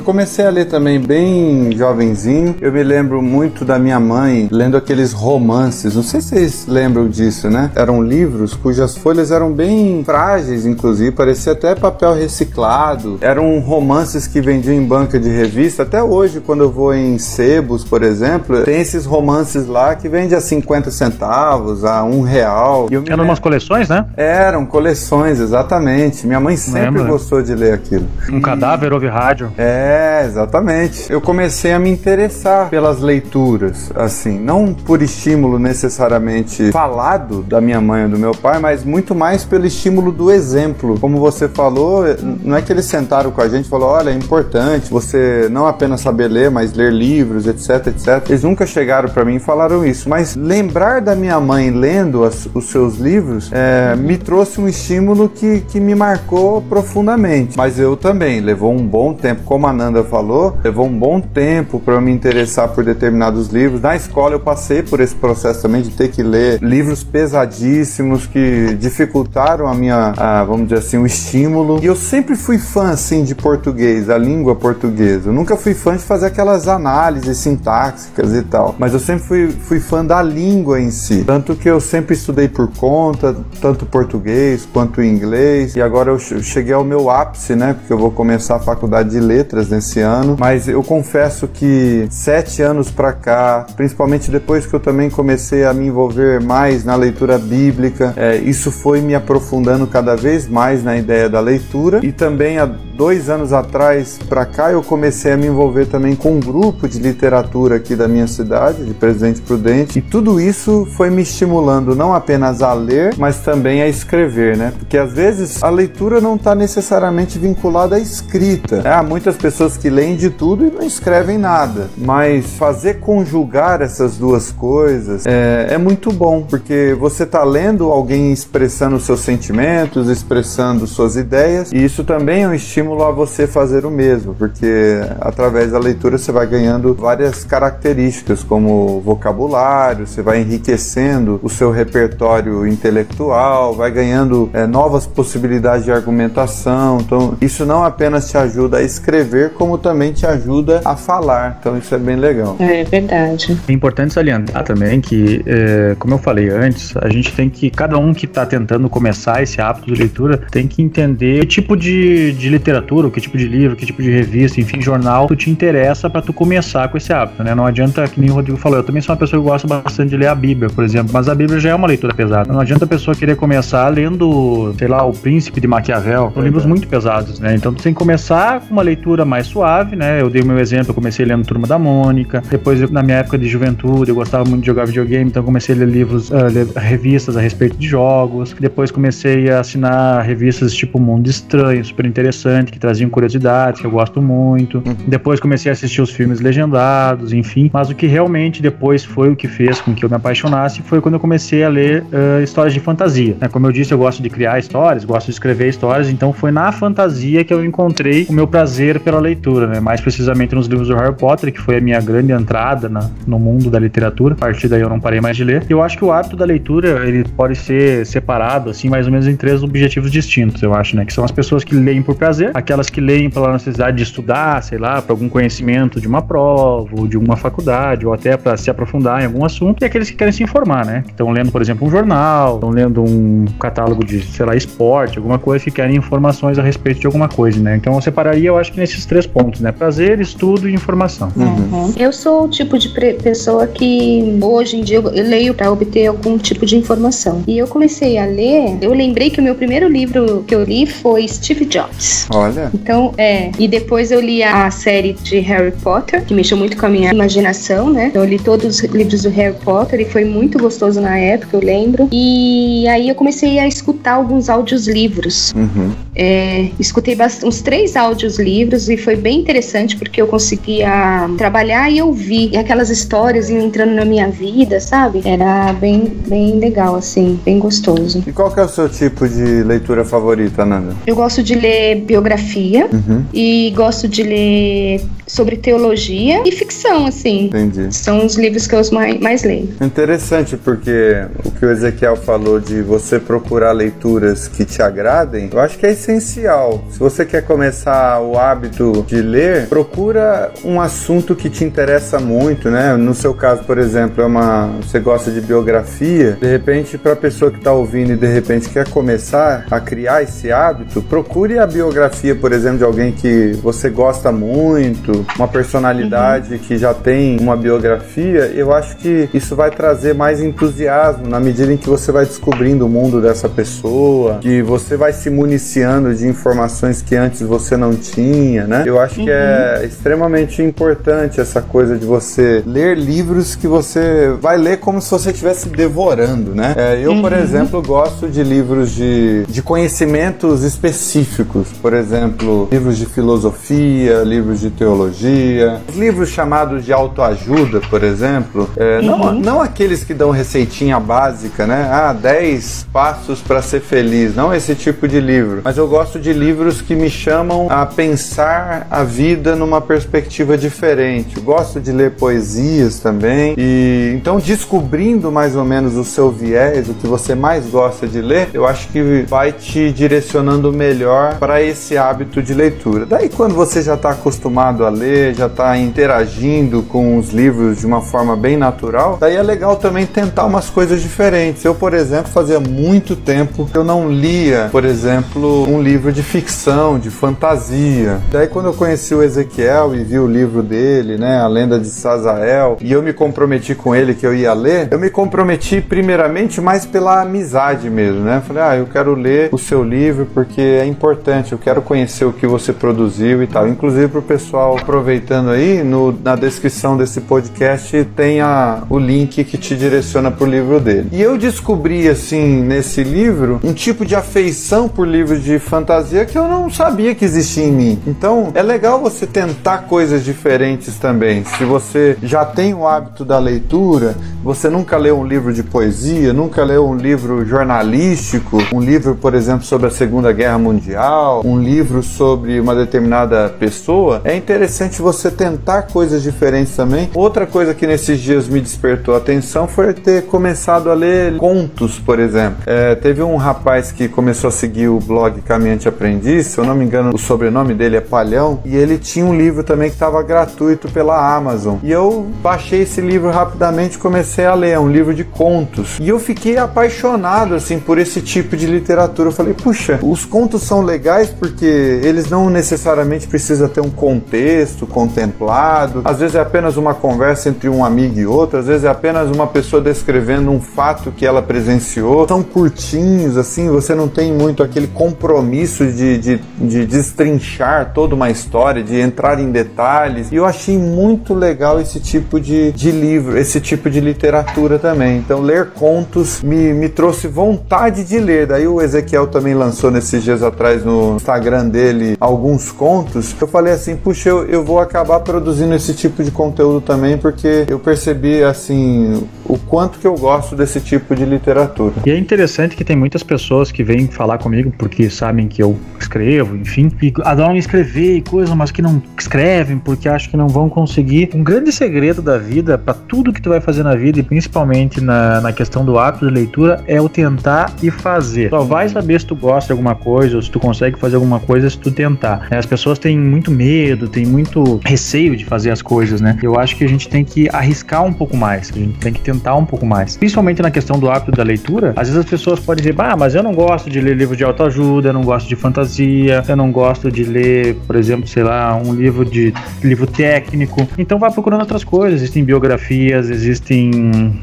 Eu 0.00 0.04
comecei 0.04 0.46
a 0.46 0.48
ler 0.48 0.64
também 0.64 0.98
bem 0.98 1.76
jovenzinho. 1.76 2.56
Eu 2.58 2.72
me 2.72 2.82
lembro 2.82 3.20
muito 3.20 3.66
da 3.66 3.78
minha 3.78 4.00
mãe 4.00 4.48
lendo 4.50 4.74
aqueles 4.74 5.12
romances. 5.12 5.94
Não 5.94 6.02
sei 6.02 6.22
se 6.22 6.28
vocês 6.28 6.66
lembram 6.66 7.06
disso, 7.06 7.50
né? 7.50 7.70
Eram 7.76 8.02
livros 8.02 8.54
cujas 8.54 8.96
folhas 8.96 9.30
eram 9.30 9.52
bem 9.52 10.02
frágeis, 10.02 10.64
inclusive, 10.64 11.10
parecia 11.10 11.52
até 11.52 11.74
papel 11.74 12.14
reciclado. 12.14 13.18
Eram 13.20 13.58
romances 13.58 14.26
que 14.26 14.40
vendiam 14.40 14.74
em 14.74 14.82
banca 14.82 15.20
de 15.20 15.28
revista. 15.28 15.82
Até 15.82 16.02
hoje, 16.02 16.40
quando 16.40 16.62
eu 16.62 16.70
vou 16.70 16.94
em 16.94 17.18
sebos, 17.18 17.84
por 17.84 18.02
exemplo, 18.02 18.62
tem 18.62 18.80
esses 18.80 19.04
romances 19.04 19.66
lá 19.66 19.94
que 19.94 20.08
vende 20.08 20.34
a 20.34 20.40
50 20.40 20.90
centavos, 20.90 21.84
a 21.84 22.02
um 22.04 22.22
real. 22.22 22.88
Eram 23.06 23.24
umas 23.24 23.38
coleções, 23.38 23.90
né? 23.90 24.06
Eram 24.16 24.64
coleções, 24.64 25.38
exatamente. 25.40 26.26
Minha 26.26 26.40
mãe 26.40 26.56
sempre 26.56 26.84
Lembra. 26.84 27.04
gostou 27.04 27.42
de 27.42 27.54
ler 27.54 27.74
aquilo. 27.74 28.06
Um 28.32 28.38
e... 28.38 28.40
cadáver 28.40 28.94
ouve 28.94 29.06
rádio. 29.06 29.52
É, 29.58 29.89
é, 29.90 30.24
exatamente. 30.24 31.10
Eu 31.10 31.20
comecei 31.20 31.72
a 31.72 31.78
me 31.78 31.90
interessar 31.90 32.68
pelas 32.70 33.00
leituras, 33.00 33.90
assim, 33.94 34.38
não 34.38 34.72
por 34.72 35.02
estímulo 35.02 35.58
necessariamente 35.58 36.70
falado 36.70 37.42
da 37.42 37.60
minha 37.60 37.80
mãe 37.80 38.04
ou 38.04 38.10
do 38.10 38.18
meu 38.18 38.32
pai, 38.32 38.58
mas 38.58 38.84
muito 38.84 39.14
mais 39.14 39.44
pelo 39.44 39.66
estímulo 39.66 40.12
do 40.12 40.30
exemplo. 40.30 40.98
Como 41.00 41.18
você 41.18 41.48
falou, 41.48 42.04
não 42.42 42.56
é 42.56 42.62
que 42.62 42.72
eles 42.72 42.84
sentaram 42.84 43.30
com 43.30 43.40
a 43.40 43.48
gente 43.48 43.66
e 43.66 43.68
falaram: 43.68 43.92
olha, 43.92 44.10
é 44.10 44.14
importante 44.14 44.90
você 44.90 45.48
não 45.50 45.66
apenas 45.66 46.00
saber 46.00 46.28
ler, 46.28 46.50
mas 46.50 46.72
ler 46.72 46.92
livros, 46.92 47.46
etc, 47.46 47.88
etc. 47.88 48.28
Eles 48.28 48.44
nunca 48.44 48.66
chegaram 48.66 49.08
para 49.08 49.24
mim 49.24 49.36
e 49.36 49.40
falaram 49.40 49.84
isso, 49.84 50.08
mas 50.08 50.36
lembrar 50.36 51.00
da 51.00 51.14
minha 51.14 51.40
mãe 51.40 51.70
lendo 51.70 52.24
as, 52.24 52.48
os 52.54 52.70
seus 52.70 52.98
livros 52.98 53.50
é, 53.52 53.96
me 53.96 54.16
trouxe 54.16 54.60
um 54.60 54.68
estímulo 54.68 55.28
que, 55.28 55.60
que 55.60 55.80
me 55.80 55.94
marcou 55.94 56.62
profundamente. 56.62 57.56
Mas 57.56 57.78
eu 57.78 57.96
também, 57.96 58.40
levou 58.40 58.72
um 58.72 58.86
bom 58.86 59.12
tempo, 59.12 59.42
como 59.44 59.66
a 59.66 59.72
Nanda 59.80 60.04
falou, 60.04 60.58
levou 60.62 60.86
um 60.86 60.98
bom 60.98 61.22
tempo 61.22 61.80
para 61.80 61.98
me 62.02 62.12
interessar 62.12 62.68
por 62.68 62.84
determinados 62.84 63.48
livros. 63.48 63.80
Na 63.80 63.96
escola 63.96 64.34
eu 64.34 64.40
passei 64.40 64.82
por 64.82 65.00
esse 65.00 65.14
processo 65.14 65.62
também 65.62 65.80
de 65.80 65.90
ter 65.90 66.08
que 66.08 66.22
ler 66.22 66.62
livros 66.62 67.02
pesadíssimos 67.02 68.26
que 68.26 68.76
dificultaram 68.78 69.66
a 69.66 69.74
minha, 69.74 70.12
a, 70.18 70.44
vamos 70.44 70.64
dizer 70.64 70.80
assim, 70.80 70.98
o 70.98 71.06
estímulo. 71.06 71.80
E 71.82 71.86
eu 71.86 71.96
sempre 71.96 72.36
fui 72.36 72.58
fã, 72.58 72.90
assim, 72.90 73.24
de 73.24 73.34
português, 73.34 74.10
a 74.10 74.18
língua 74.18 74.54
portuguesa. 74.54 75.30
Eu 75.30 75.32
nunca 75.32 75.56
fui 75.56 75.72
fã 75.72 75.96
de 75.96 76.02
fazer 76.02 76.26
aquelas 76.26 76.68
análises 76.68 77.38
sintáxicas 77.38 78.34
e 78.34 78.42
tal, 78.42 78.74
mas 78.78 78.92
eu 78.92 79.00
sempre 79.00 79.24
fui, 79.24 79.48
fui 79.48 79.80
fã 79.80 80.04
da 80.04 80.22
língua 80.22 80.78
em 80.78 80.90
si. 80.90 81.24
Tanto 81.24 81.56
que 81.56 81.70
eu 81.70 81.80
sempre 81.80 82.14
estudei 82.14 82.48
por 82.48 82.68
conta, 82.72 83.34
tanto 83.62 83.86
português 83.86 84.68
quanto 84.70 85.02
inglês. 85.02 85.74
E 85.74 85.80
agora 85.80 86.10
eu 86.10 86.18
cheguei 86.18 86.74
ao 86.74 86.84
meu 86.84 87.08
ápice, 87.08 87.56
né? 87.56 87.72
Porque 87.72 87.92
eu 87.92 87.98
vou 87.98 88.10
começar 88.10 88.56
a 88.56 88.60
faculdade 88.60 89.10
de 89.10 89.20
letras 89.20 89.59
nesse 89.68 90.00
ano. 90.00 90.36
Mas 90.38 90.68
eu 90.68 90.82
confesso 90.82 91.48
que 91.48 92.06
sete 92.10 92.62
anos 92.62 92.90
para 92.90 93.12
cá, 93.12 93.66
principalmente 93.76 94.30
depois 94.30 94.66
que 94.66 94.74
eu 94.74 94.80
também 94.80 95.10
comecei 95.10 95.64
a 95.64 95.74
me 95.74 95.86
envolver 95.86 96.40
mais 96.40 96.84
na 96.84 96.94
leitura 96.94 97.38
bíblica, 97.38 98.12
é, 98.16 98.36
isso 98.36 98.70
foi 98.70 99.00
me 99.00 99.14
aprofundando 99.14 99.86
cada 99.86 100.16
vez 100.16 100.48
mais 100.48 100.82
na 100.82 100.96
ideia 100.96 101.28
da 101.28 101.40
leitura. 101.40 102.00
E 102.02 102.12
também 102.12 102.58
há 102.58 102.68
dois 103.00 103.30
anos 103.30 103.50
atrás 103.50 104.18
para 104.28 104.44
cá 104.44 104.72
eu 104.72 104.82
comecei 104.82 105.32
a 105.32 105.36
me 105.36 105.46
envolver 105.46 105.86
também 105.86 106.14
com 106.14 106.32
um 106.32 106.38
grupo 106.38 106.86
de 106.86 106.98
literatura 106.98 107.76
aqui 107.76 107.96
da 107.96 108.06
minha 108.06 108.26
cidade, 108.26 108.84
de 108.84 108.92
Presidente 108.92 109.40
Prudente. 109.40 109.98
E 109.98 110.02
tudo 110.02 110.38
isso 110.38 110.86
foi 110.98 111.08
me 111.08 111.22
estimulando 111.22 111.96
não 111.96 112.12
apenas 112.12 112.60
a 112.60 112.74
ler, 112.74 113.14
mas 113.16 113.38
também 113.38 113.80
a 113.80 113.88
escrever, 113.88 114.54
né? 114.54 114.74
Porque 114.78 114.98
às 114.98 115.14
vezes 115.14 115.62
a 115.62 115.70
leitura 115.70 116.20
não 116.20 116.36
está 116.36 116.54
necessariamente 116.54 117.38
vinculada 117.38 117.96
à 117.96 117.98
escrita. 117.98 118.82
Há 118.86 119.02
muitas 119.02 119.34
pessoas 119.34 119.78
que 119.78 119.88
leem 119.88 120.14
de 120.14 120.28
tudo 120.28 120.66
e 120.66 120.70
não 120.70 120.82
escrevem 120.82 121.38
nada, 121.38 121.88
mas 121.96 122.50
fazer 122.58 123.00
conjugar 123.00 123.80
essas 123.80 124.18
duas 124.18 124.52
coisas 124.52 125.24
é, 125.24 125.68
é 125.70 125.78
muito 125.78 126.12
bom, 126.12 126.42
porque 126.42 126.94
você 127.00 127.22
está 127.22 127.42
lendo 127.44 127.90
alguém 127.90 128.30
expressando 128.30 129.00
seus 129.00 129.20
sentimentos, 129.20 130.10
expressando 130.10 130.86
suas 130.86 131.16
ideias, 131.16 131.72
e 131.72 131.82
isso 131.82 132.04
também 132.04 132.42
é 132.42 132.48
um 132.48 132.52
estímulo 132.52 132.89
a 133.02 133.10
você 133.10 133.46
fazer 133.46 133.86
o 133.86 133.90
mesmo, 133.90 134.34
porque 134.34 135.00
através 135.20 135.72
da 135.72 135.78
leitura 135.78 136.18
você 136.18 136.30
vai 136.32 136.46
ganhando 136.46 136.94
várias 136.94 137.44
características, 137.44 138.42
como 138.42 139.00
vocabulário, 139.00 140.06
você 140.06 140.22
vai 140.22 140.40
enriquecendo 140.40 141.40
o 141.42 141.48
seu 141.48 141.70
repertório 141.70 142.66
intelectual, 142.66 143.74
vai 143.74 143.90
ganhando 143.90 144.50
é, 144.52 144.66
novas 144.66 145.06
possibilidades 145.06 145.84
de 145.84 145.92
argumentação. 145.92 146.98
Então, 147.00 147.36
isso 147.40 147.64
não 147.64 147.84
apenas 147.84 148.28
te 148.28 148.36
ajuda 148.36 148.78
a 148.78 148.82
escrever, 148.82 149.50
como 149.50 149.78
também 149.78 150.12
te 150.12 150.26
ajuda 150.26 150.80
a 150.84 150.96
falar. 150.96 151.58
Então, 151.60 151.78
isso 151.78 151.94
é 151.94 151.98
bem 151.98 152.16
legal. 152.16 152.56
É 152.58 152.84
verdade. 152.84 153.58
É 153.68 153.72
importante 153.72 154.14
salientar 154.14 154.64
também 154.64 155.00
que, 155.00 155.42
é, 155.46 155.96
como 155.98 156.14
eu 156.14 156.18
falei 156.18 156.48
antes, 156.50 156.94
a 156.96 157.08
gente 157.08 157.32
tem 157.32 157.48
que, 157.48 157.70
cada 157.70 157.96
um 157.96 158.12
que 158.12 158.26
está 158.26 158.44
tentando 158.44 158.88
começar 158.88 159.42
esse 159.42 159.60
hábito 159.60 159.92
de 159.92 160.00
leitura, 160.00 160.38
tem 160.50 160.66
que 160.66 160.82
entender 160.82 161.46
que 161.46 161.60
tipo 161.60 161.76
de, 161.76 162.32
de 162.32 162.48
literatura, 162.48 162.79
que 163.10 163.20
tipo 163.20 163.36
de 163.36 163.46
livro, 163.46 163.76
que 163.76 163.86
tipo 163.86 164.02
de 164.02 164.10
revista, 164.10 164.60
enfim, 164.60 164.80
jornal, 164.80 165.26
tu 165.26 165.36
te 165.36 165.50
interessa 165.50 166.08
para 166.10 166.22
tu 166.22 166.32
começar 166.32 166.88
com 166.88 166.96
esse 166.96 167.12
hábito, 167.12 167.42
né? 167.42 167.54
Não 167.54 167.66
adianta, 167.66 168.06
que 168.08 168.20
nem 168.20 168.30
o 168.30 168.34
Rodrigo 168.34 168.58
falou, 168.58 168.78
eu 168.78 168.84
também 168.84 169.00
sou 169.00 169.12
uma 169.12 169.18
pessoa 169.18 169.40
que 169.40 169.48
gosta 169.48 169.68
bastante 169.68 170.10
de 170.10 170.16
ler 170.16 170.26
a 170.26 170.34
Bíblia, 170.34 170.68
por 170.70 170.84
exemplo, 170.84 171.10
mas 171.12 171.28
a 171.28 171.34
Bíblia 171.34 171.60
já 171.60 171.70
é 171.70 171.74
uma 171.74 171.86
leitura 171.86 172.14
pesada. 172.14 172.52
Não 172.52 172.60
adianta 172.60 172.84
a 172.84 172.88
pessoa 172.88 173.14
querer 173.14 173.36
começar 173.36 173.88
lendo, 173.88 174.74
sei 174.78 174.88
lá, 174.88 175.04
O 175.04 175.12
Príncipe 175.12 175.60
de 175.60 175.66
Maquiavel, 175.66 176.32
são 176.34 176.42
livros 176.42 176.66
muito 176.66 176.88
pesados, 176.88 177.38
né? 177.38 177.54
Então 177.54 177.72
tu 177.72 177.82
tem 177.82 177.92
que 177.92 177.98
começar 177.98 178.60
com 178.60 178.72
uma 178.72 178.82
leitura 178.82 179.24
mais 179.24 179.46
suave, 179.46 179.96
né? 179.96 180.20
Eu 180.20 180.30
dei 180.30 180.42
o 180.42 180.46
meu 180.46 180.58
exemplo, 180.58 180.90
eu 180.90 180.94
comecei 180.94 181.24
lendo 181.24 181.46
Turma 181.46 181.66
da 181.66 181.78
Mônica, 181.78 182.42
depois 182.50 182.90
na 182.90 183.02
minha 183.02 183.18
época 183.18 183.38
de 183.38 183.48
juventude 183.48 184.10
eu 184.10 184.14
gostava 184.14 184.44
muito 184.48 184.62
de 184.62 184.66
jogar 184.66 184.86
videogame, 184.86 185.30
então 185.30 185.42
comecei 185.42 185.74
a 185.74 185.78
ler 185.78 185.88
livros, 185.88 186.30
uh, 186.30 186.46
ler 186.50 186.66
revistas 186.76 187.36
a 187.36 187.40
respeito 187.40 187.76
de 187.76 187.86
jogos, 187.86 188.54
depois 188.58 188.90
comecei 188.90 189.50
a 189.50 189.60
assinar 189.60 190.24
revistas 190.24 190.72
tipo 190.72 190.98
Mundo 190.98 191.28
Estranho, 191.28 191.84
super 191.84 192.06
interessante, 192.06 192.69
que 192.70 192.78
traziam 192.78 193.10
curiosidades, 193.10 193.80
que 193.80 193.86
eu 193.86 193.90
gosto 193.90 194.20
muito. 194.22 194.78
Uhum. 194.78 194.96
Depois 195.06 195.40
comecei 195.40 195.70
a 195.70 195.72
assistir 195.72 196.00
os 196.00 196.10
filmes 196.10 196.40
legendados, 196.40 197.32
enfim. 197.32 197.70
Mas 197.72 197.90
o 197.90 197.94
que 197.94 198.06
realmente 198.06 198.62
depois 198.62 199.04
foi 199.04 199.30
o 199.30 199.36
que 199.36 199.48
fez 199.48 199.80
com 199.80 199.94
que 199.94 200.04
eu 200.04 200.08
me 200.08 200.16
apaixonasse 200.16 200.82
foi 200.82 201.00
quando 201.00 201.14
eu 201.14 201.20
comecei 201.20 201.64
a 201.64 201.68
ler 201.68 202.02
uh, 202.02 202.42
histórias 202.42 202.74
de 202.74 202.80
fantasia. 202.80 203.36
Né? 203.40 203.48
Como 203.48 203.66
eu 203.66 203.72
disse, 203.72 203.92
eu 203.92 203.98
gosto 203.98 204.22
de 204.22 204.30
criar 204.30 204.58
histórias, 204.58 205.04
gosto 205.04 205.26
de 205.26 205.32
escrever 205.32 205.68
histórias, 205.68 206.10
então 206.10 206.32
foi 206.32 206.50
na 206.50 206.70
fantasia 206.72 207.44
que 207.44 207.52
eu 207.52 207.64
encontrei 207.64 208.26
o 208.28 208.32
meu 208.32 208.46
prazer 208.46 209.00
pela 209.00 209.20
leitura, 209.20 209.66
né? 209.66 209.80
mais 209.80 210.00
precisamente 210.00 210.54
nos 210.54 210.66
livros 210.66 210.88
do 210.88 210.96
Harry 210.96 211.14
Potter, 211.14 211.52
que 211.52 211.60
foi 211.60 211.78
a 211.78 211.80
minha 211.80 212.00
grande 212.00 212.32
entrada 212.32 212.88
na, 212.88 213.10
no 213.26 213.38
mundo 213.38 213.70
da 213.70 213.78
literatura. 213.78 214.34
A 214.34 214.38
partir 214.38 214.68
daí 214.68 214.80
eu 214.80 214.88
não 214.88 215.00
parei 215.00 215.20
mais 215.20 215.36
de 215.36 215.44
ler. 215.44 215.64
Eu 215.68 215.82
acho 215.82 215.96
que 215.96 216.04
o 216.04 216.12
hábito 216.12 216.36
da 216.36 216.44
leitura 216.44 217.06
ele 217.06 217.24
pode 217.36 217.56
ser 217.56 218.06
separado, 218.06 218.70
assim, 218.70 218.88
mais 218.88 219.06
ou 219.06 219.12
menos 219.12 219.26
em 219.26 219.36
três 219.36 219.62
objetivos 219.62 220.10
distintos, 220.10 220.62
eu 220.62 220.74
acho, 220.74 220.96
né? 220.96 221.04
Que 221.04 221.12
são 221.12 221.24
as 221.24 221.30
pessoas 221.30 221.64
que 221.64 221.74
leem 221.74 222.02
por 222.02 222.14
prazer, 222.14 222.49
aquelas 222.54 222.88
que 222.90 223.00
leem 223.00 223.30
pela 223.30 223.52
necessidade 223.52 223.96
de 223.96 224.02
estudar, 224.02 224.62
sei 224.62 224.78
lá, 224.78 225.00
para 225.00 225.12
algum 225.12 225.28
conhecimento 225.28 226.00
de 226.00 226.08
uma 226.08 226.22
prova 226.22 226.88
ou 226.98 227.06
de 227.06 227.16
uma 227.16 227.36
faculdade, 227.36 228.06
ou 228.06 228.12
até 228.12 228.36
para 228.36 228.56
se 228.56 228.70
aprofundar 228.70 229.22
em 229.22 229.26
algum 229.26 229.44
assunto, 229.44 229.82
e 229.82 229.84
aqueles 229.84 230.10
que 230.10 230.16
querem 230.16 230.32
se 230.32 230.42
informar, 230.42 230.84
né? 230.84 231.04
Estão 231.06 231.30
lendo, 231.30 231.50
por 231.50 231.60
exemplo, 231.60 231.86
um 231.86 231.90
jornal, 231.90 232.54
estão 232.54 232.70
lendo 232.70 233.02
um 233.02 233.44
catálogo 233.58 234.04
de, 234.04 234.22
sei 234.22 234.46
lá, 234.46 234.54
esporte, 234.54 235.18
alguma 235.18 235.38
coisa 235.38 235.64
que 235.64 235.70
querem 235.70 235.96
informações 235.96 236.58
a 236.58 236.62
respeito 236.62 237.00
de 237.00 237.06
alguma 237.06 237.28
coisa, 237.28 237.60
né? 237.60 237.76
Então 237.76 237.94
eu 237.94 238.00
separaria, 238.00 238.48
eu 238.48 238.58
acho 238.58 238.72
que 238.72 238.80
nesses 238.80 239.04
três 239.06 239.26
pontos, 239.26 239.60
né? 239.60 239.72
Prazer, 239.72 240.20
estudo 240.20 240.68
e 240.68 240.74
informação. 240.74 241.32
Uhum. 241.36 241.92
Eu 241.96 242.12
sou 242.12 242.44
o 242.44 242.48
tipo 242.48 242.78
de 242.78 242.88
pessoa 243.22 243.66
que 243.66 244.38
hoje 244.42 244.76
em 244.76 244.82
dia 244.82 244.96
eu 244.96 245.10
leio 245.10 245.54
para 245.54 245.70
obter 245.70 246.06
algum 246.06 246.38
tipo 246.38 246.66
de 246.66 246.76
informação. 246.76 247.42
E 247.46 247.58
eu 247.58 247.66
comecei 247.66 248.18
a 248.18 248.24
ler, 248.24 248.78
eu 248.80 248.92
lembrei 248.92 249.30
que 249.30 249.40
o 249.40 249.42
meu 249.42 249.54
primeiro 249.54 249.88
livro 249.88 250.44
que 250.46 250.54
eu 250.54 250.64
li 250.64 250.86
foi 250.86 251.26
Steve 251.26 251.64
Jobs. 251.64 252.26
Olha. 252.40 252.70
Então, 252.74 253.12
é. 253.18 253.50
E 253.58 253.68
depois 253.68 254.10
eu 254.10 254.20
li 254.20 254.42
a 254.42 254.70
série 254.70 255.12
de 255.12 255.38
Harry 255.40 255.72
Potter, 255.72 256.24
que 256.24 256.34
mexeu 256.34 256.56
muito 256.56 256.76
com 256.76 256.86
a 256.86 256.88
minha 256.88 257.12
imaginação, 257.12 257.90
né? 257.90 258.06
Então, 258.06 258.22
eu 258.22 258.28
li 258.28 258.38
todos 258.38 258.80
os 258.80 258.84
livros 258.90 259.22
do 259.22 259.30
Harry 259.30 259.54
Potter 259.62 260.00
e 260.00 260.04
foi 260.04 260.24
muito 260.24 260.58
gostoso 260.58 261.00
na 261.00 261.18
época, 261.18 261.56
eu 261.56 261.60
lembro. 261.60 262.08
E 262.12 262.86
aí 262.88 263.08
eu 263.08 263.14
comecei 263.14 263.58
a 263.58 263.66
escutar 263.66 264.14
alguns 264.14 264.48
áudios 264.48 264.88
livros. 264.88 265.52
Uhum. 265.54 265.92
É, 266.14 266.70
escutei 266.78 267.16
uns 267.44 267.60
três 267.60 267.96
áudios 267.96 268.38
livros 268.38 268.88
e 268.88 268.96
foi 268.96 269.16
bem 269.16 269.40
interessante 269.40 269.96
porque 269.96 270.20
eu 270.20 270.26
conseguia 270.26 271.28
trabalhar 271.36 271.90
e 271.90 272.00
ouvir. 272.02 272.50
E 272.52 272.56
aquelas 272.56 272.90
histórias 272.90 273.50
entrando 273.50 273.94
na 273.94 274.04
minha 274.04 274.28
vida, 274.28 274.80
sabe? 274.80 275.22
Era 275.24 275.72
bem, 275.74 276.12
bem 276.26 276.58
legal, 276.58 276.94
assim, 276.96 277.38
bem 277.44 277.58
gostoso. 277.58 278.22
E 278.26 278.32
qual 278.32 278.50
que 278.50 278.60
é 278.60 278.64
o 278.64 278.68
seu 278.68 278.88
tipo 278.88 279.28
de 279.28 279.62
leitura 279.62 280.04
favorita, 280.04 280.64
Nanda? 280.64 280.94
Eu 281.06 281.14
gosto 281.14 281.42
de 281.42 281.54
ler 281.54 281.96
biografia 282.30 282.88
uhum. 282.92 283.24
e 283.34 283.72
gosto 283.74 284.08
de 284.08 284.22
ler 284.22 285.00
sobre 285.30 285.56
teologia 285.56 286.42
e 286.44 286.52
ficção, 286.52 287.06
assim. 287.06 287.46
Entendi. 287.46 287.94
São 287.94 288.24
os 288.24 288.36
livros 288.36 288.66
que 288.66 288.74
eu 288.74 288.80
mais, 288.92 289.20
mais 289.20 289.42
leio. 289.44 289.68
Interessante, 289.80 290.56
porque 290.56 291.24
o 291.44 291.50
que 291.50 291.64
o 291.64 291.70
Ezequiel 291.70 292.16
falou 292.16 292.58
de 292.58 292.82
você 292.82 293.18
procurar 293.18 293.72
leituras 293.72 294.48
que 294.48 294.64
te 294.64 294.82
agradem, 294.82 295.48
eu 295.52 295.60
acho 295.60 295.78
que 295.78 295.86
é 295.86 295.92
essencial. 295.92 296.82
Se 296.90 296.98
você 296.98 297.24
quer 297.24 297.42
começar 297.42 298.20
o 298.20 298.38
hábito 298.38 299.04
de 299.06 299.20
ler, 299.20 299.68
procura 299.68 300.52
um 300.64 300.80
assunto 300.80 301.34
que 301.34 301.48
te 301.48 301.64
interessa 301.64 302.18
muito, 302.18 302.70
né? 302.70 302.96
No 302.96 303.14
seu 303.14 303.34
caso, 303.34 303.64
por 303.64 303.78
exemplo, 303.78 304.22
é 304.22 304.26
uma 304.26 304.66
você 304.82 304.98
gosta 304.98 305.30
de 305.30 305.40
biografia, 305.40 306.38
de 306.40 306.46
repente 306.46 306.98
para 306.98 307.12
a 307.12 307.16
pessoa 307.16 307.50
que 307.50 307.58
está 307.58 307.72
ouvindo 307.72 308.12
e 308.12 308.16
de 308.16 308.26
repente 308.26 308.68
quer 308.68 308.88
começar 308.88 309.66
a 309.70 309.80
criar 309.80 310.22
esse 310.22 310.50
hábito, 310.50 311.02
procure 311.02 311.58
a 311.58 311.66
biografia, 311.66 312.34
por 312.34 312.52
exemplo, 312.52 312.78
de 312.78 312.84
alguém 312.84 313.12
que 313.12 313.52
você 313.62 313.88
gosta 313.88 314.32
muito, 314.32 315.19
uma 315.36 315.48
personalidade 315.48 316.54
uhum. 316.54 316.58
que 316.58 316.78
já 316.78 316.94
tem 316.94 317.38
uma 317.38 317.56
biografia. 317.56 318.46
Eu 318.54 318.72
acho 318.72 318.96
que 318.96 319.28
isso 319.32 319.54
vai 319.54 319.70
trazer 319.70 320.14
mais 320.14 320.40
entusiasmo 320.40 321.28
na 321.28 321.40
medida 321.40 321.72
em 321.72 321.76
que 321.76 321.88
você 321.88 322.10
vai 322.12 322.24
descobrindo 322.24 322.86
o 322.86 322.88
mundo 322.88 323.20
dessa 323.20 323.48
pessoa, 323.48 324.38
que 324.40 324.62
você 324.62 324.96
vai 324.96 325.12
se 325.12 325.30
municiando 325.30 326.14
de 326.14 326.26
informações 326.26 327.02
que 327.02 327.16
antes 327.16 327.42
você 327.42 327.76
não 327.76 327.94
tinha, 327.94 328.66
né? 328.66 328.84
Eu 328.86 329.00
acho 329.00 329.20
uhum. 329.20 329.26
que 329.26 329.30
é 329.30 329.78
uhum. 329.78 329.86
extremamente 329.86 330.62
importante 330.62 331.40
essa 331.40 331.60
coisa 331.60 331.96
de 331.96 332.06
você 332.06 332.62
ler 332.66 332.96
livros 332.96 333.54
que 333.54 333.66
você 333.66 334.34
vai 334.40 334.56
ler 334.56 334.78
como 334.78 335.00
se 335.00 335.10
você 335.10 335.30
estivesse 335.30 335.68
devorando, 335.68 336.54
né? 336.54 336.74
É, 336.76 337.00
eu, 337.02 337.12
uhum. 337.12 337.22
por 337.22 337.32
exemplo, 337.32 337.82
gosto 337.82 338.28
de 338.28 338.42
livros 338.42 338.92
de, 338.92 339.44
de 339.48 339.62
conhecimentos 339.62 340.62
específicos, 340.62 341.68
por 341.80 341.92
exemplo, 341.92 342.68
livros 342.70 342.96
de 342.96 343.06
filosofia, 343.06 344.22
livros 344.22 344.60
de 344.60 344.70
teologia 344.70 345.09
psicologia, 345.10 345.80
livros 345.94 346.30
chamados 346.30 346.84
de 346.84 346.92
autoajuda, 346.92 347.80
por 347.80 348.02
exemplo, 348.02 348.70
é, 348.76 348.98
uhum. 348.98 349.04
não, 349.04 349.32
não 349.32 349.60
aqueles 349.60 350.04
que 350.04 350.14
dão 350.14 350.30
receitinha 350.30 350.98
básica, 350.98 351.66
né? 351.66 351.88
Ah, 351.90 352.12
10 352.12 352.86
passos 352.92 353.40
para 353.40 353.60
ser 353.60 353.80
feliz, 353.80 354.34
não 354.34 354.54
esse 354.54 354.74
tipo 354.74 355.06
de 355.08 355.20
livro, 355.20 355.60
mas 355.64 355.76
eu 355.76 355.88
gosto 355.88 356.18
de 356.18 356.32
livros 356.32 356.80
que 356.80 356.94
me 356.94 357.10
chamam 357.10 357.66
a 357.70 357.84
pensar 357.84 358.86
a 358.90 359.02
vida 359.02 359.56
numa 359.56 359.80
perspectiva 359.80 360.56
diferente. 360.56 361.36
Eu 361.36 361.42
gosto 361.42 361.80
de 361.80 361.92
ler 361.92 362.12
poesias 362.12 363.00
também 363.00 363.54
e 363.58 364.12
então 364.14 364.38
descobrindo 364.38 365.30
mais 365.30 365.56
ou 365.56 365.64
menos 365.64 365.96
o 365.96 366.04
seu 366.04 366.30
viés, 366.30 366.88
o 366.88 366.94
que 366.94 367.06
você 367.06 367.34
mais 367.34 367.66
gosta 367.66 368.06
de 368.06 368.20
ler, 368.20 368.48
eu 368.52 368.66
acho 368.66 368.88
que 368.88 369.24
vai 369.28 369.52
te 369.52 369.90
direcionando 369.92 370.72
melhor 370.72 371.38
para 371.38 371.62
esse 371.62 371.96
hábito 371.96 372.42
de 372.42 372.54
leitura. 372.54 373.06
Daí 373.06 373.28
quando 373.28 373.54
você 373.54 373.82
já 373.82 373.94
está 373.94 374.10
acostumado 374.10 374.84
a 374.84 374.90
ler, 375.00 375.34
já 375.34 375.46
está 375.46 375.76
interagindo 375.78 376.82
com 376.82 377.16
os 377.16 377.30
livros 377.30 377.78
de 377.78 377.86
uma 377.86 378.02
forma 378.02 378.36
bem 378.36 378.56
natural, 378.56 379.16
daí 379.18 379.36
é 379.36 379.42
legal 379.42 379.76
também 379.76 380.04
tentar 380.04 380.44
umas 380.44 380.68
coisas 380.68 381.00
diferentes. 381.00 381.64
Eu, 381.64 381.74
por 381.74 381.94
exemplo, 381.94 382.30
fazia 382.30 382.60
muito 382.60 383.16
tempo 383.16 383.66
que 383.66 383.76
eu 383.76 383.84
não 383.84 384.10
lia, 384.10 384.68
por 384.70 384.84
exemplo, 384.84 385.66
um 385.68 385.80
livro 385.80 386.12
de 386.12 386.22
ficção, 386.22 386.98
de 386.98 387.10
fantasia. 387.10 388.20
Daí 388.30 388.46
quando 388.46 388.66
eu 388.66 388.74
conheci 388.74 389.14
o 389.14 389.22
Ezequiel 389.22 389.94
e 389.94 390.04
vi 390.04 390.18
o 390.18 390.26
livro 390.26 390.62
dele, 390.62 391.16
né, 391.16 391.40
A 391.40 391.48
Lenda 391.48 391.78
de 391.78 391.88
Sazael, 391.88 392.76
e 392.80 392.92
eu 392.92 393.02
me 393.02 393.12
comprometi 393.12 393.74
com 393.74 393.94
ele 393.94 394.14
que 394.14 394.26
eu 394.26 394.34
ia 394.34 394.52
ler, 394.52 394.88
eu 394.90 394.98
me 394.98 395.08
comprometi 395.08 395.80
primeiramente 395.80 396.60
mais 396.60 396.84
pela 396.84 397.22
amizade 397.22 397.88
mesmo, 397.88 398.20
né? 398.20 398.42
Falei, 398.46 398.62
ah, 398.62 398.76
eu 398.76 398.86
quero 398.86 399.14
ler 399.14 399.48
o 399.52 399.58
seu 399.58 399.82
livro 399.82 400.26
porque 400.26 400.60
é 400.60 400.84
importante, 400.84 401.52
eu 401.52 401.58
quero 401.58 401.80
conhecer 401.80 402.24
o 402.24 402.32
que 402.32 402.46
você 402.46 402.72
produziu 402.72 403.42
e 403.42 403.46
tal. 403.46 403.66
Inclusive 403.66 404.08
para 404.08 404.18
o 404.18 404.22
pessoal 404.22 404.76
aproveitando 404.90 405.50
aí, 405.50 405.84
no, 405.84 406.10
na 406.10 406.34
descrição 406.34 406.96
desse 406.96 407.20
podcast 407.20 408.04
tem 408.16 408.40
a, 408.40 408.82
o 408.90 408.98
link 408.98 409.44
que 409.44 409.56
te 409.56 409.76
direciona 409.76 410.32
para 410.32 410.44
o 410.44 410.50
livro 410.50 410.80
dele. 410.80 411.08
E 411.12 411.22
eu 411.22 411.38
descobri 411.38 412.08
assim 412.08 412.60
nesse 412.60 413.04
livro 413.04 413.60
um 413.62 413.72
tipo 413.72 414.04
de 414.04 414.16
afeição 414.16 414.88
por 414.88 415.06
livros 415.06 415.44
de 415.44 415.60
fantasia 415.60 416.26
que 416.26 416.36
eu 416.36 416.48
não 416.48 416.68
sabia 416.68 417.14
que 417.14 417.24
existia 417.24 417.62
em 417.62 417.70
mim. 417.70 418.02
Então 418.04 418.50
é 418.52 418.62
legal 418.64 419.00
você 419.00 419.28
tentar 419.28 419.82
coisas 419.82 420.24
diferentes 420.24 420.96
também. 420.96 421.44
Se 421.44 421.64
você 421.64 422.16
já 422.20 422.44
tem 422.44 422.74
o 422.74 422.84
hábito 422.84 423.24
da 423.24 423.38
leitura, 423.38 424.16
você 424.42 424.68
nunca 424.68 424.96
leu 424.96 425.20
um 425.20 425.24
livro 425.24 425.52
de 425.52 425.62
poesia, 425.62 426.32
nunca 426.32 426.64
leu 426.64 426.84
um 426.84 426.96
livro 426.96 427.46
jornalístico, 427.46 428.58
um 428.74 428.80
livro, 428.80 429.14
por 429.14 429.34
exemplo, 429.34 429.64
sobre 429.64 429.86
a 429.86 429.90
Segunda 429.90 430.32
Guerra 430.32 430.58
Mundial, 430.58 431.42
um 431.44 431.60
livro 431.60 432.02
sobre 432.02 432.58
uma 432.58 432.74
determinada 432.74 433.48
pessoa, 433.50 434.20
é 434.24 434.34
interessante 434.34 434.79
você 435.00 435.30
tentar 435.30 435.82
coisas 435.82 436.22
diferentes 436.22 436.74
também. 436.76 437.10
Outra 437.14 437.46
coisa 437.46 437.74
que 437.74 437.86
nesses 437.86 438.20
dias 438.20 438.48
me 438.48 438.60
despertou 438.60 439.14
a 439.14 439.18
atenção 439.18 439.66
foi 439.66 439.92
ter 439.92 440.26
começado 440.26 440.90
a 440.90 440.94
ler 440.94 441.36
contos, 441.36 441.98
por 441.98 442.18
exemplo. 442.18 442.62
É, 442.66 442.94
teve 442.94 443.22
um 443.22 443.36
rapaz 443.36 443.92
que 443.92 444.08
começou 444.08 444.48
a 444.48 444.50
seguir 444.50 444.88
o 444.88 444.98
blog 444.98 445.40
Caminhante 445.42 445.88
Aprendiz, 445.88 446.46
se 446.46 446.58
eu 446.58 446.64
não 446.64 446.74
me 446.74 446.84
engano, 446.84 447.14
o 447.14 447.18
sobrenome 447.18 447.74
dele 447.74 447.96
é 447.96 448.00
Palhão, 448.00 448.60
e 448.64 448.76
ele 448.76 448.98
tinha 448.98 449.24
um 449.24 449.36
livro 449.36 449.62
também 449.62 449.88
que 449.88 449.94
estava 449.94 450.22
gratuito 450.22 450.90
pela 450.90 451.36
Amazon. 451.36 451.76
E 451.82 451.90
eu 451.90 452.26
baixei 452.42 452.82
esse 452.82 453.00
livro 453.00 453.30
rapidamente 453.30 453.96
e 453.96 453.98
comecei 453.98 454.46
a 454.46 454.54
ler, 454.54 454.70
é 454.70 454.78
um 454.78 454.90
livro 454.90 455.14
de 455.14 455.24
contos. 455.24 455.98
E 456.00 456.08
eu 456.08 456.18
fiquei 456.18 456.56
apaixonado 456.56 457.54
assim 457.54 457.78
por 457.78 457.98
esse 457.98 458.20
tipo 458.20 458.56
de 458.56 458.66
literatura. 458.66 459.28
Eu 459.28 459.32
falei, 459.32 459.54
puxa, 459.54 459.98
os 460.02 460.24
contos 460.24 460.62
são 460.62 460.82
legais 460.82 461.30
porque 461.30 461.64
eles 461.64 462.30
não 462.30 462.48
necessariamente 462.48 463.26
precisam 463.26 463.68
ter 463.68 463.80
um 463.80 463.90
contexto 463.90 464.69
contemplado. 464.86 466.02
Às 466.04 466.18
vezes 466.18 466.36
é 466.36 466.40
apenas 466.40 466.76
uma 466.76 466.94
conversa 466.94 467.48
entre 467.48 467.68
um 467.68 467.84
amigo 467.84 468.18
e 468.18 468.26
outro, 468.26 468.58
às 468.58 468.66
vezes 468.66 468.84
é 468.84 468.88
apenas 468.88 469.30
uma 469.30 469.46
pessoa 469.46 469.80
descrevendo 469.82 470.50
um 470.50 470.60
fato 470.60 471.10
que 471.10 471.24
ela 471.26 471.42
presenciou. 471.42 472.26
São 472.28 472.42
curtinhos, 472.42 473.36
assim, 473.36 473.68
você 473.68 473.94
não 473.94 474.08
tem 474.08 474.32
muito 474.32 474.62
aquele 474.62 474.86
compromisso 474.86 475.86
de, 475.86 476.18
de, 476.18 476.40
de 476.58 476.86
destrinchar 476.86 477.92
toda 477.94 478.14
uma 478.14 478.30
história, 478.30 478.82
de 478.82 479.00
entrar 479.00 479.38
em 479.38 479.50
detalhes. 479.50 480.30
E 480.30 480.36
eu 480.36 480.44
achei 480.44 480.78
muito 480.78 481.34
legal 481.34 481.80
esse 481.80 482.00
tipo 482.00 482.40
de, 482.40 482.72
de 482.72 482.90
livro, 482.90 483.38
esse 483.38 483.60
tipo 483.60 483.88
de 483.90 484.00
literatura 484.00 484.78
também. 484.78 485.18
Então, 485.18 485.40
ler 485.40 485.70
contos 485.70 486.42
me, 486.42 486.72
me 486.72 486.88
trouxe 486.88 487.26
vontade 487.26 488.04
de 488.04 488.18
ler. 488.18 488.46
Daí 488.46 488.66
o 488.66 488.80
Ezequiel 488.80 489.26
também 489.26 489.54
lançou 489.54 489.90
nesses 489.90 490.22
dias 490.22 490.42
atrás 490.42 490.84
no 490.84 491.16
Instagram 491.16 491.68
dele 491.68 492.16
alguns 492.20 492.70
contos. 492.70 493.34
Eu 493.40 493.46
falei 493.46 493.72
assim, 493.72 493.96
puxa, 493.96 494.28
eu, 494.28 494.44
eu 494.50 494.64
vou 494.64 494.80
acabar 494.80 495.20
produzindo 495.20 495.72
esse 495.76 495.94
tipo 495.94 496.24
de 496.24 496.30
conteúdo 496.32 496.80
também, 496.80 497.16
porque 497.16 497.66
eu 497.68 497.78
percebi 497.78 498.42
assim 498.42 499.22
o 499.50 499.58
quanto 499.58 499.98
que 499.98 500.06
eu 500.06 500.14
gosto 500.14 500.54
desse 500.54 500.80
tipo 500.80 501.14
de 501.14 501.24
literatura. 501.24 501.94
E 502.06 502.10
é 502.10 502.16
interessante 502.16 502.76
que 502.76 502.84
tem 502.84 502.96
muitas 502.96 503.22
pessoas 503.22 503.72
que 503.72 503.82
vêm 503.82 504.06
falar 504.06 504.38
comigo 504.38 504.72
porque 504.78 505.10
sabem 505.10 505.48
que 505.48 505.60
eu 505.60 505.76
escrevo, 505.98 506.56
enfim, 506.56 506.90
e 507.02 507.12
adoram 507.24 507.56
escrever 507.56 508.16
e 508.16 508.22
coisas, 508.22 508.54
mas 508.54 508.70
que 508.70 508.80
não 508.80 509.02
escrevem 509.18 509.78
porque 509.78 510.08
acham 510.08 510.30
que 510.30 510.36
não 510.36 510.48
vão 510.48 510.68
conseguir. 510.68 511.30
Um 511.34 511.42
grande 511.42 511.72
segredo 511.72 512.22
da 512.22 512.38
vida, 512.38 512.78
para 512.78 512.94
tudo 512.94 513.32
que 513.32 513.42
tu 513.42 513.48
vai 513.48 513.60
fazer 513.60 513.82
na 513.82 513.96
vida 513.96 514.20
e 514.20 514.22
principalmente 514.22 515.00
na, 515.00 515.40
na 515.40 515.52
questão 515.52 515.84
do 515.84 515.98
hábito 515.98 516.26
de 516.26 516.32
leitura, 516.32 516.82
é 516.86 517.00
o 517.00 517.08
tentar 517.08 517.72
e 517.82 517.90
fazer. 517.90 518.50
Só 518.50 518.62
vai 518.62 518.88
saber 518.88 519.20
se 519.20 519.26
tu 519.26 519.34
gosta 519.34 519.66
de 519.66 519.72
alguma 519.72 519.96
coisa 519.96 520.36
ou 520.36 520.42
se 520.42 520.50
tu 520.50 520.60
consegue 520.60 520.98
fazer 520.98 521.16
alguma 521.16 521.40
coisa 521.40 521.68
se 521.68 521.78
tu 521.78 521.90
tentar. 521.90 522.46
As 522.50 522.66
pessoas 522.66 522.98
têm 522.98 523.18
muito 523.18 523.50
medo, 523.50 524.08
têm 524.08 524.24
muito 524.24 524.80
receio 524.84 525.36
de 525.36 525.44
fazer 525.44 525.70
as 525.70 525.82
coisas, 525.82 526.20
né? 526.20 526.38
Eu 526.40 526.58
acho 526.58 526.76
que 526.76 526.84
a 526.84 526.88
gente 526.88 527.08
tem 527.08 527.24
que 527.24 527.48
arriscar 527.52 528.04
um 528.04 528.12
pouco 528.12 528.36
mais, 528.36 528.70
a 528.70 528.78
gente 528.78 528.98
tem 528.98 529.12
que 529.12 529.20
tentar 529.20 529.39
um 529.54 529.64
pouco 529.64 529.86
mais. 529.86 530.16
Principalmente 530.16 530.62
na 530.62 530.70
questão 530.70 530.98
do 530.98 531.10
hábito 531.10 531.32
da 531.32 531.42
leitura, 531.42 531.92
às 531.96 532.08
vezes 532.08 532.24
as 532.24 532.30
pessoas 532.30 532.60
podem 532.60 532.82
dizer, 532.82 532.94
ah, 532.98 533.16
mas 533.16 533.34
eu 533.34 533.42
não 533.42 533.54
gosto 533.54 533.88
de 533.88 534.00
ler 534.00 534.16
livro 534.16 534.36
de 534.36 534.44
autoajuda, 534.44 535.08
eu 535.08 535.12
não 535.12 535.22
gosto 535.22 535.48
de 535.48 535.56
fantasia, 535.56 536.42
eu 536.46 536.56
não 536.56 536.70
gosto 536.70 537.10
de 537.10 537.24
ler, 537.24 537.76
por 537.86 537.96
exemplo, 537.96 538.26
sei 538.26 538.42
lá, 538.42 538.76
um 538.76 538.94
livro 538.94 539.24
de 539.24 539.52
livro 539.82 540.06
técnico. 540.06 540.86
Então 540.98 541.18
vai 541.18 541.30
procurando 541.30 541.60
outras 541.60 541.84
coisas. 541.84 542.20
Existem 542.20 542.44
biografias, 542.44 543.30
existem 543.30 543.90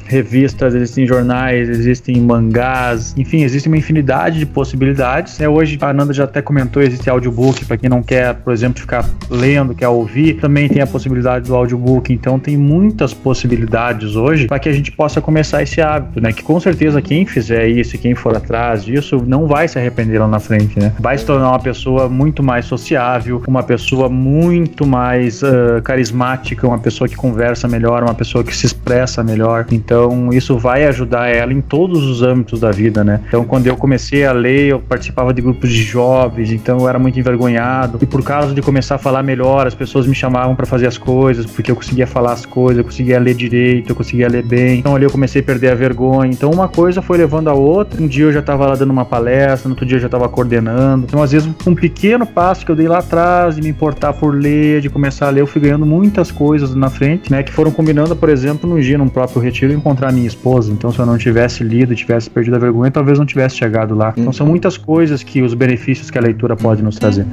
revistas, 0.05 0.73
existem 0.73 1.05
jornais, 1.05 1.69
existem 1.69 2.19
mangás, 2.19 3.13
enfim, 3.17 3.43
existe 3.43 3.67
uma 3.67 3.77
infinidade 3.77 4.39
de 4.39 4.45
possibilidades. 4.45 5.39
É, 5.39 5.47
hoje 5.47 5.77
a 5.81 5.89
Ananda 5.89 6.13
já 6.13 6.23
até 6.23 6.41
comentou, 6.41 6.81
existe 6.81 7.09
audiobook 7.09 7.65
para 7.65 7.77
quem 7.77 7.89
não 7.89 8.01
quer, 8.01 8.35
por 8.35 8.53
exemplo, 8.53 8.79
ficar 8.79 9.07
lendo, 9.29 9.75
quer 9.75 9.87
ouvir. 9.87 10.35
Também 10.35 10.67
tem 10.67 10.81
a 10.81 10.87
possibilidade 10.87 11.47
do 11.47 11.55
audiobook. 11.55 12.11
Então 12.11 12.39
tem 12.39 12.57
muitas 12.57 13.13
possibilidades 13.13 14.15
hoje 14.15 14.47
para 14.47 14.59
que 14.59 14.69
a 14.69 14.73
gente 14.73 14.86
gente 14.87 14.91
possa 14.91 15.19
começar 15.19 15.61
esse 15.61 15.81
hábito, 15.81 16.21
né? 16.21 16.31
Que 16.31 16.41
com 16.41 16.59
certeza 16.59 17.01
quem 17.01 17.25
fizer 17.25 17.67
isso, 17.67 17.97
quem 17.97 18.15
for 18.15 18.35
atrás 18.35 18.83
disso, 18.83 19.21
não 19.25 19.45
vai 19.45 19.67
se 19.67 19.77
arrepender 19.77 20.19
lá 20.19 20.27
na 20.27 20.39
frente, 20.39 20.79
né? 20.79 20.93
Vai 20.99 21.17
se 21.17 21.25
tornar 21.25 21.49
uma 21.49 21.59
pessoa 21.59 22.07
muito 22.07 22.41
mais 22.41 22.65
sociável, 22.65 23.41
uma 23.47 23.63
pessoa 23.63 24.07
muito 24.09 24.85
mais 24.85 25.43
uh, 25.43 25.81
carismática, 25.83 26.65
uma 26.65 26.79
pessoa 26.79 27.07
que 27.07 27.15
conversa 27.15 27.67
melhor, 27.67 28.03
uma 28.03 28.13
pessoa 28.13 28.43
que 28.43 28.55
se 28.55 28.65
expressa 28.65 29.23
melhor. 29.23 29.65
Então, 29.71 30.29
isso 30.31 30.57
vai 30.57 30.85
ajudar 30.85 31.27
ela 31.27 31.51
em 31.51 31.61
todos 31.61 32.03
os 32.03 32.21
âmbitos 32.21 32.59
da 32.59 32.71
vida, 32.71 33.03
né? 33.03 33.19
Então, 33.27 33.43
quando 33.43 33.67
eu 33.67 33.75
comecei 33.75 34.25
a 34.25 34.31
ler, 34.31 34.69
eu 34.69 34.79
participava 34.79 35.33
de 35.33 35.41
grupos 35.41 35.69
de 35.69 35.83
jovens, 35.83 36.51
então 36.51 36.79
eu 36.79 36.89
era 36.89 36.97
muito 36.97 37.19
envergonhado. 37.19 37.99
E 38.01 38.05
por 38.05 38.23
causa 38.23 38.53
de 38.53 38.61
começar 38.61 38.95
a 38.95 38.97
falar 38.97 39.23
melhor, 39.23 39.67
as 39.67 39.75
pessoas 39.75 40.07
me 40.07 40.15
chamavam 40.15 40.55
para 40.55 40.65
fazer 40.65 40.87
as 40.87 40.97
coisas, 40.97 41.45
porque 41.45 41.71
eu 41.71 41.75
conseguia 41.75 42.07
falar 42.07 42.33
as 42.33 42.45
coisas, 42.45 42.77
eu 42.77 42.83
conseguia 42.83 43.19
ler 43.19 43.33
direito, 43.33 43.89
eu 43.91 43.95
conseguia 43.95 44.27
ler 44.27 44.43
bem. 44.43 44.76
Então 44.77 44.95
ali 44.95 45.05
eu 45.05 45.11
comecei 45.11 45.41
a 45.41 45.43
perder 45.43 45.69
a 45.69 45.75
vergonha. 45.75 46.31
Então 46.31 46.51
uma 46.51 46.67
coisa 46.67 47.01
foi 47.01 47.17
levando 47.17 47.49
a 47.49 47.53
outra. 47.53 48.01
Um 48.01 48.07
dia 48.07 48.25
eu 48.25 48.33
já 48.33 48.39
estava 48.39 48.65
lá 48.65 48.75
dando 48.75 48.91
uma 48.91 49.05
palestra, 49.05 49.67
no 49.67 49.73
outro 49.73 49.85
dia 49.85 49.97
eu 49.97 50.01
já 50.01 50.07
estava 50.07 50.27
coordenando. 50.29 51.05
Então 51.07 51.21
às 51.21 51.31
vezes 51.31 51.49
um 51.65 51.75
pequeno 51.75 52.25
passo 52.25 52.65
que 52.65 52.71
eu 52.71 52.75
dei 52.75 52.87
lá 52.87 52.99
atrás 52.99 53.55
de 53.55 53.61
me 53.61 53.69
importar 53.69 54.13
por 54.13 54.33
ler, 54.33 54.81
de 54.81 54.89
começar 54.89 55.27
a 55.27 55.29
ler, 55.29 55.41
eu 55.41 55.47
fui 55.47 55.61
ganhando 55.61 55.85
muitas 55.85 56.31
coisas 56.31 56.73
na 56.75 56.89
frente, 56.89 57.31
né, 57.31 57.43
que 57.43 57.51
foram 57.51 57.71
combinando, 57.71 58.15
por 58.15 58.29
exemplo, 58.29 58.69
no 58.69 58.81
dia 58.81 58.97
num 58.97 59.09
próprio 59.09 59.41
retiro 59.41 59.73
encontrar 59.73 60.11
minha 60.11 60.27
esposa. 60.27 60.71
Então 60.71 60.91
se 60.91 60.99
eu 60.99 61.05
não 61.05 61.17
tivesse 61.17 61.63
lido, 61.63 61.95
tivesse 61.95 62.29
perdido 62.29 62.55
a 62.55 62.59
vergonha, 62.59 62.91
talvez 62.91 63.17
não 63.17 63.25
tivesse 63.25 63.57
chegado 63.57 63.95
lá. 63.95 64.13
Então 64.15 64.31
são 64.31 64.45
muitas 64.45 64.77
coisas 64.77 65.23
que 65.23 65.41
os 65.41 65.53
benefícios 65.53 66.09
que 66.09 66.17
a 66.17 66.21
leitura 66.21 66.55
pode 66.55 66.83
nos 66.83 66.97
trazer. 66.97 67.25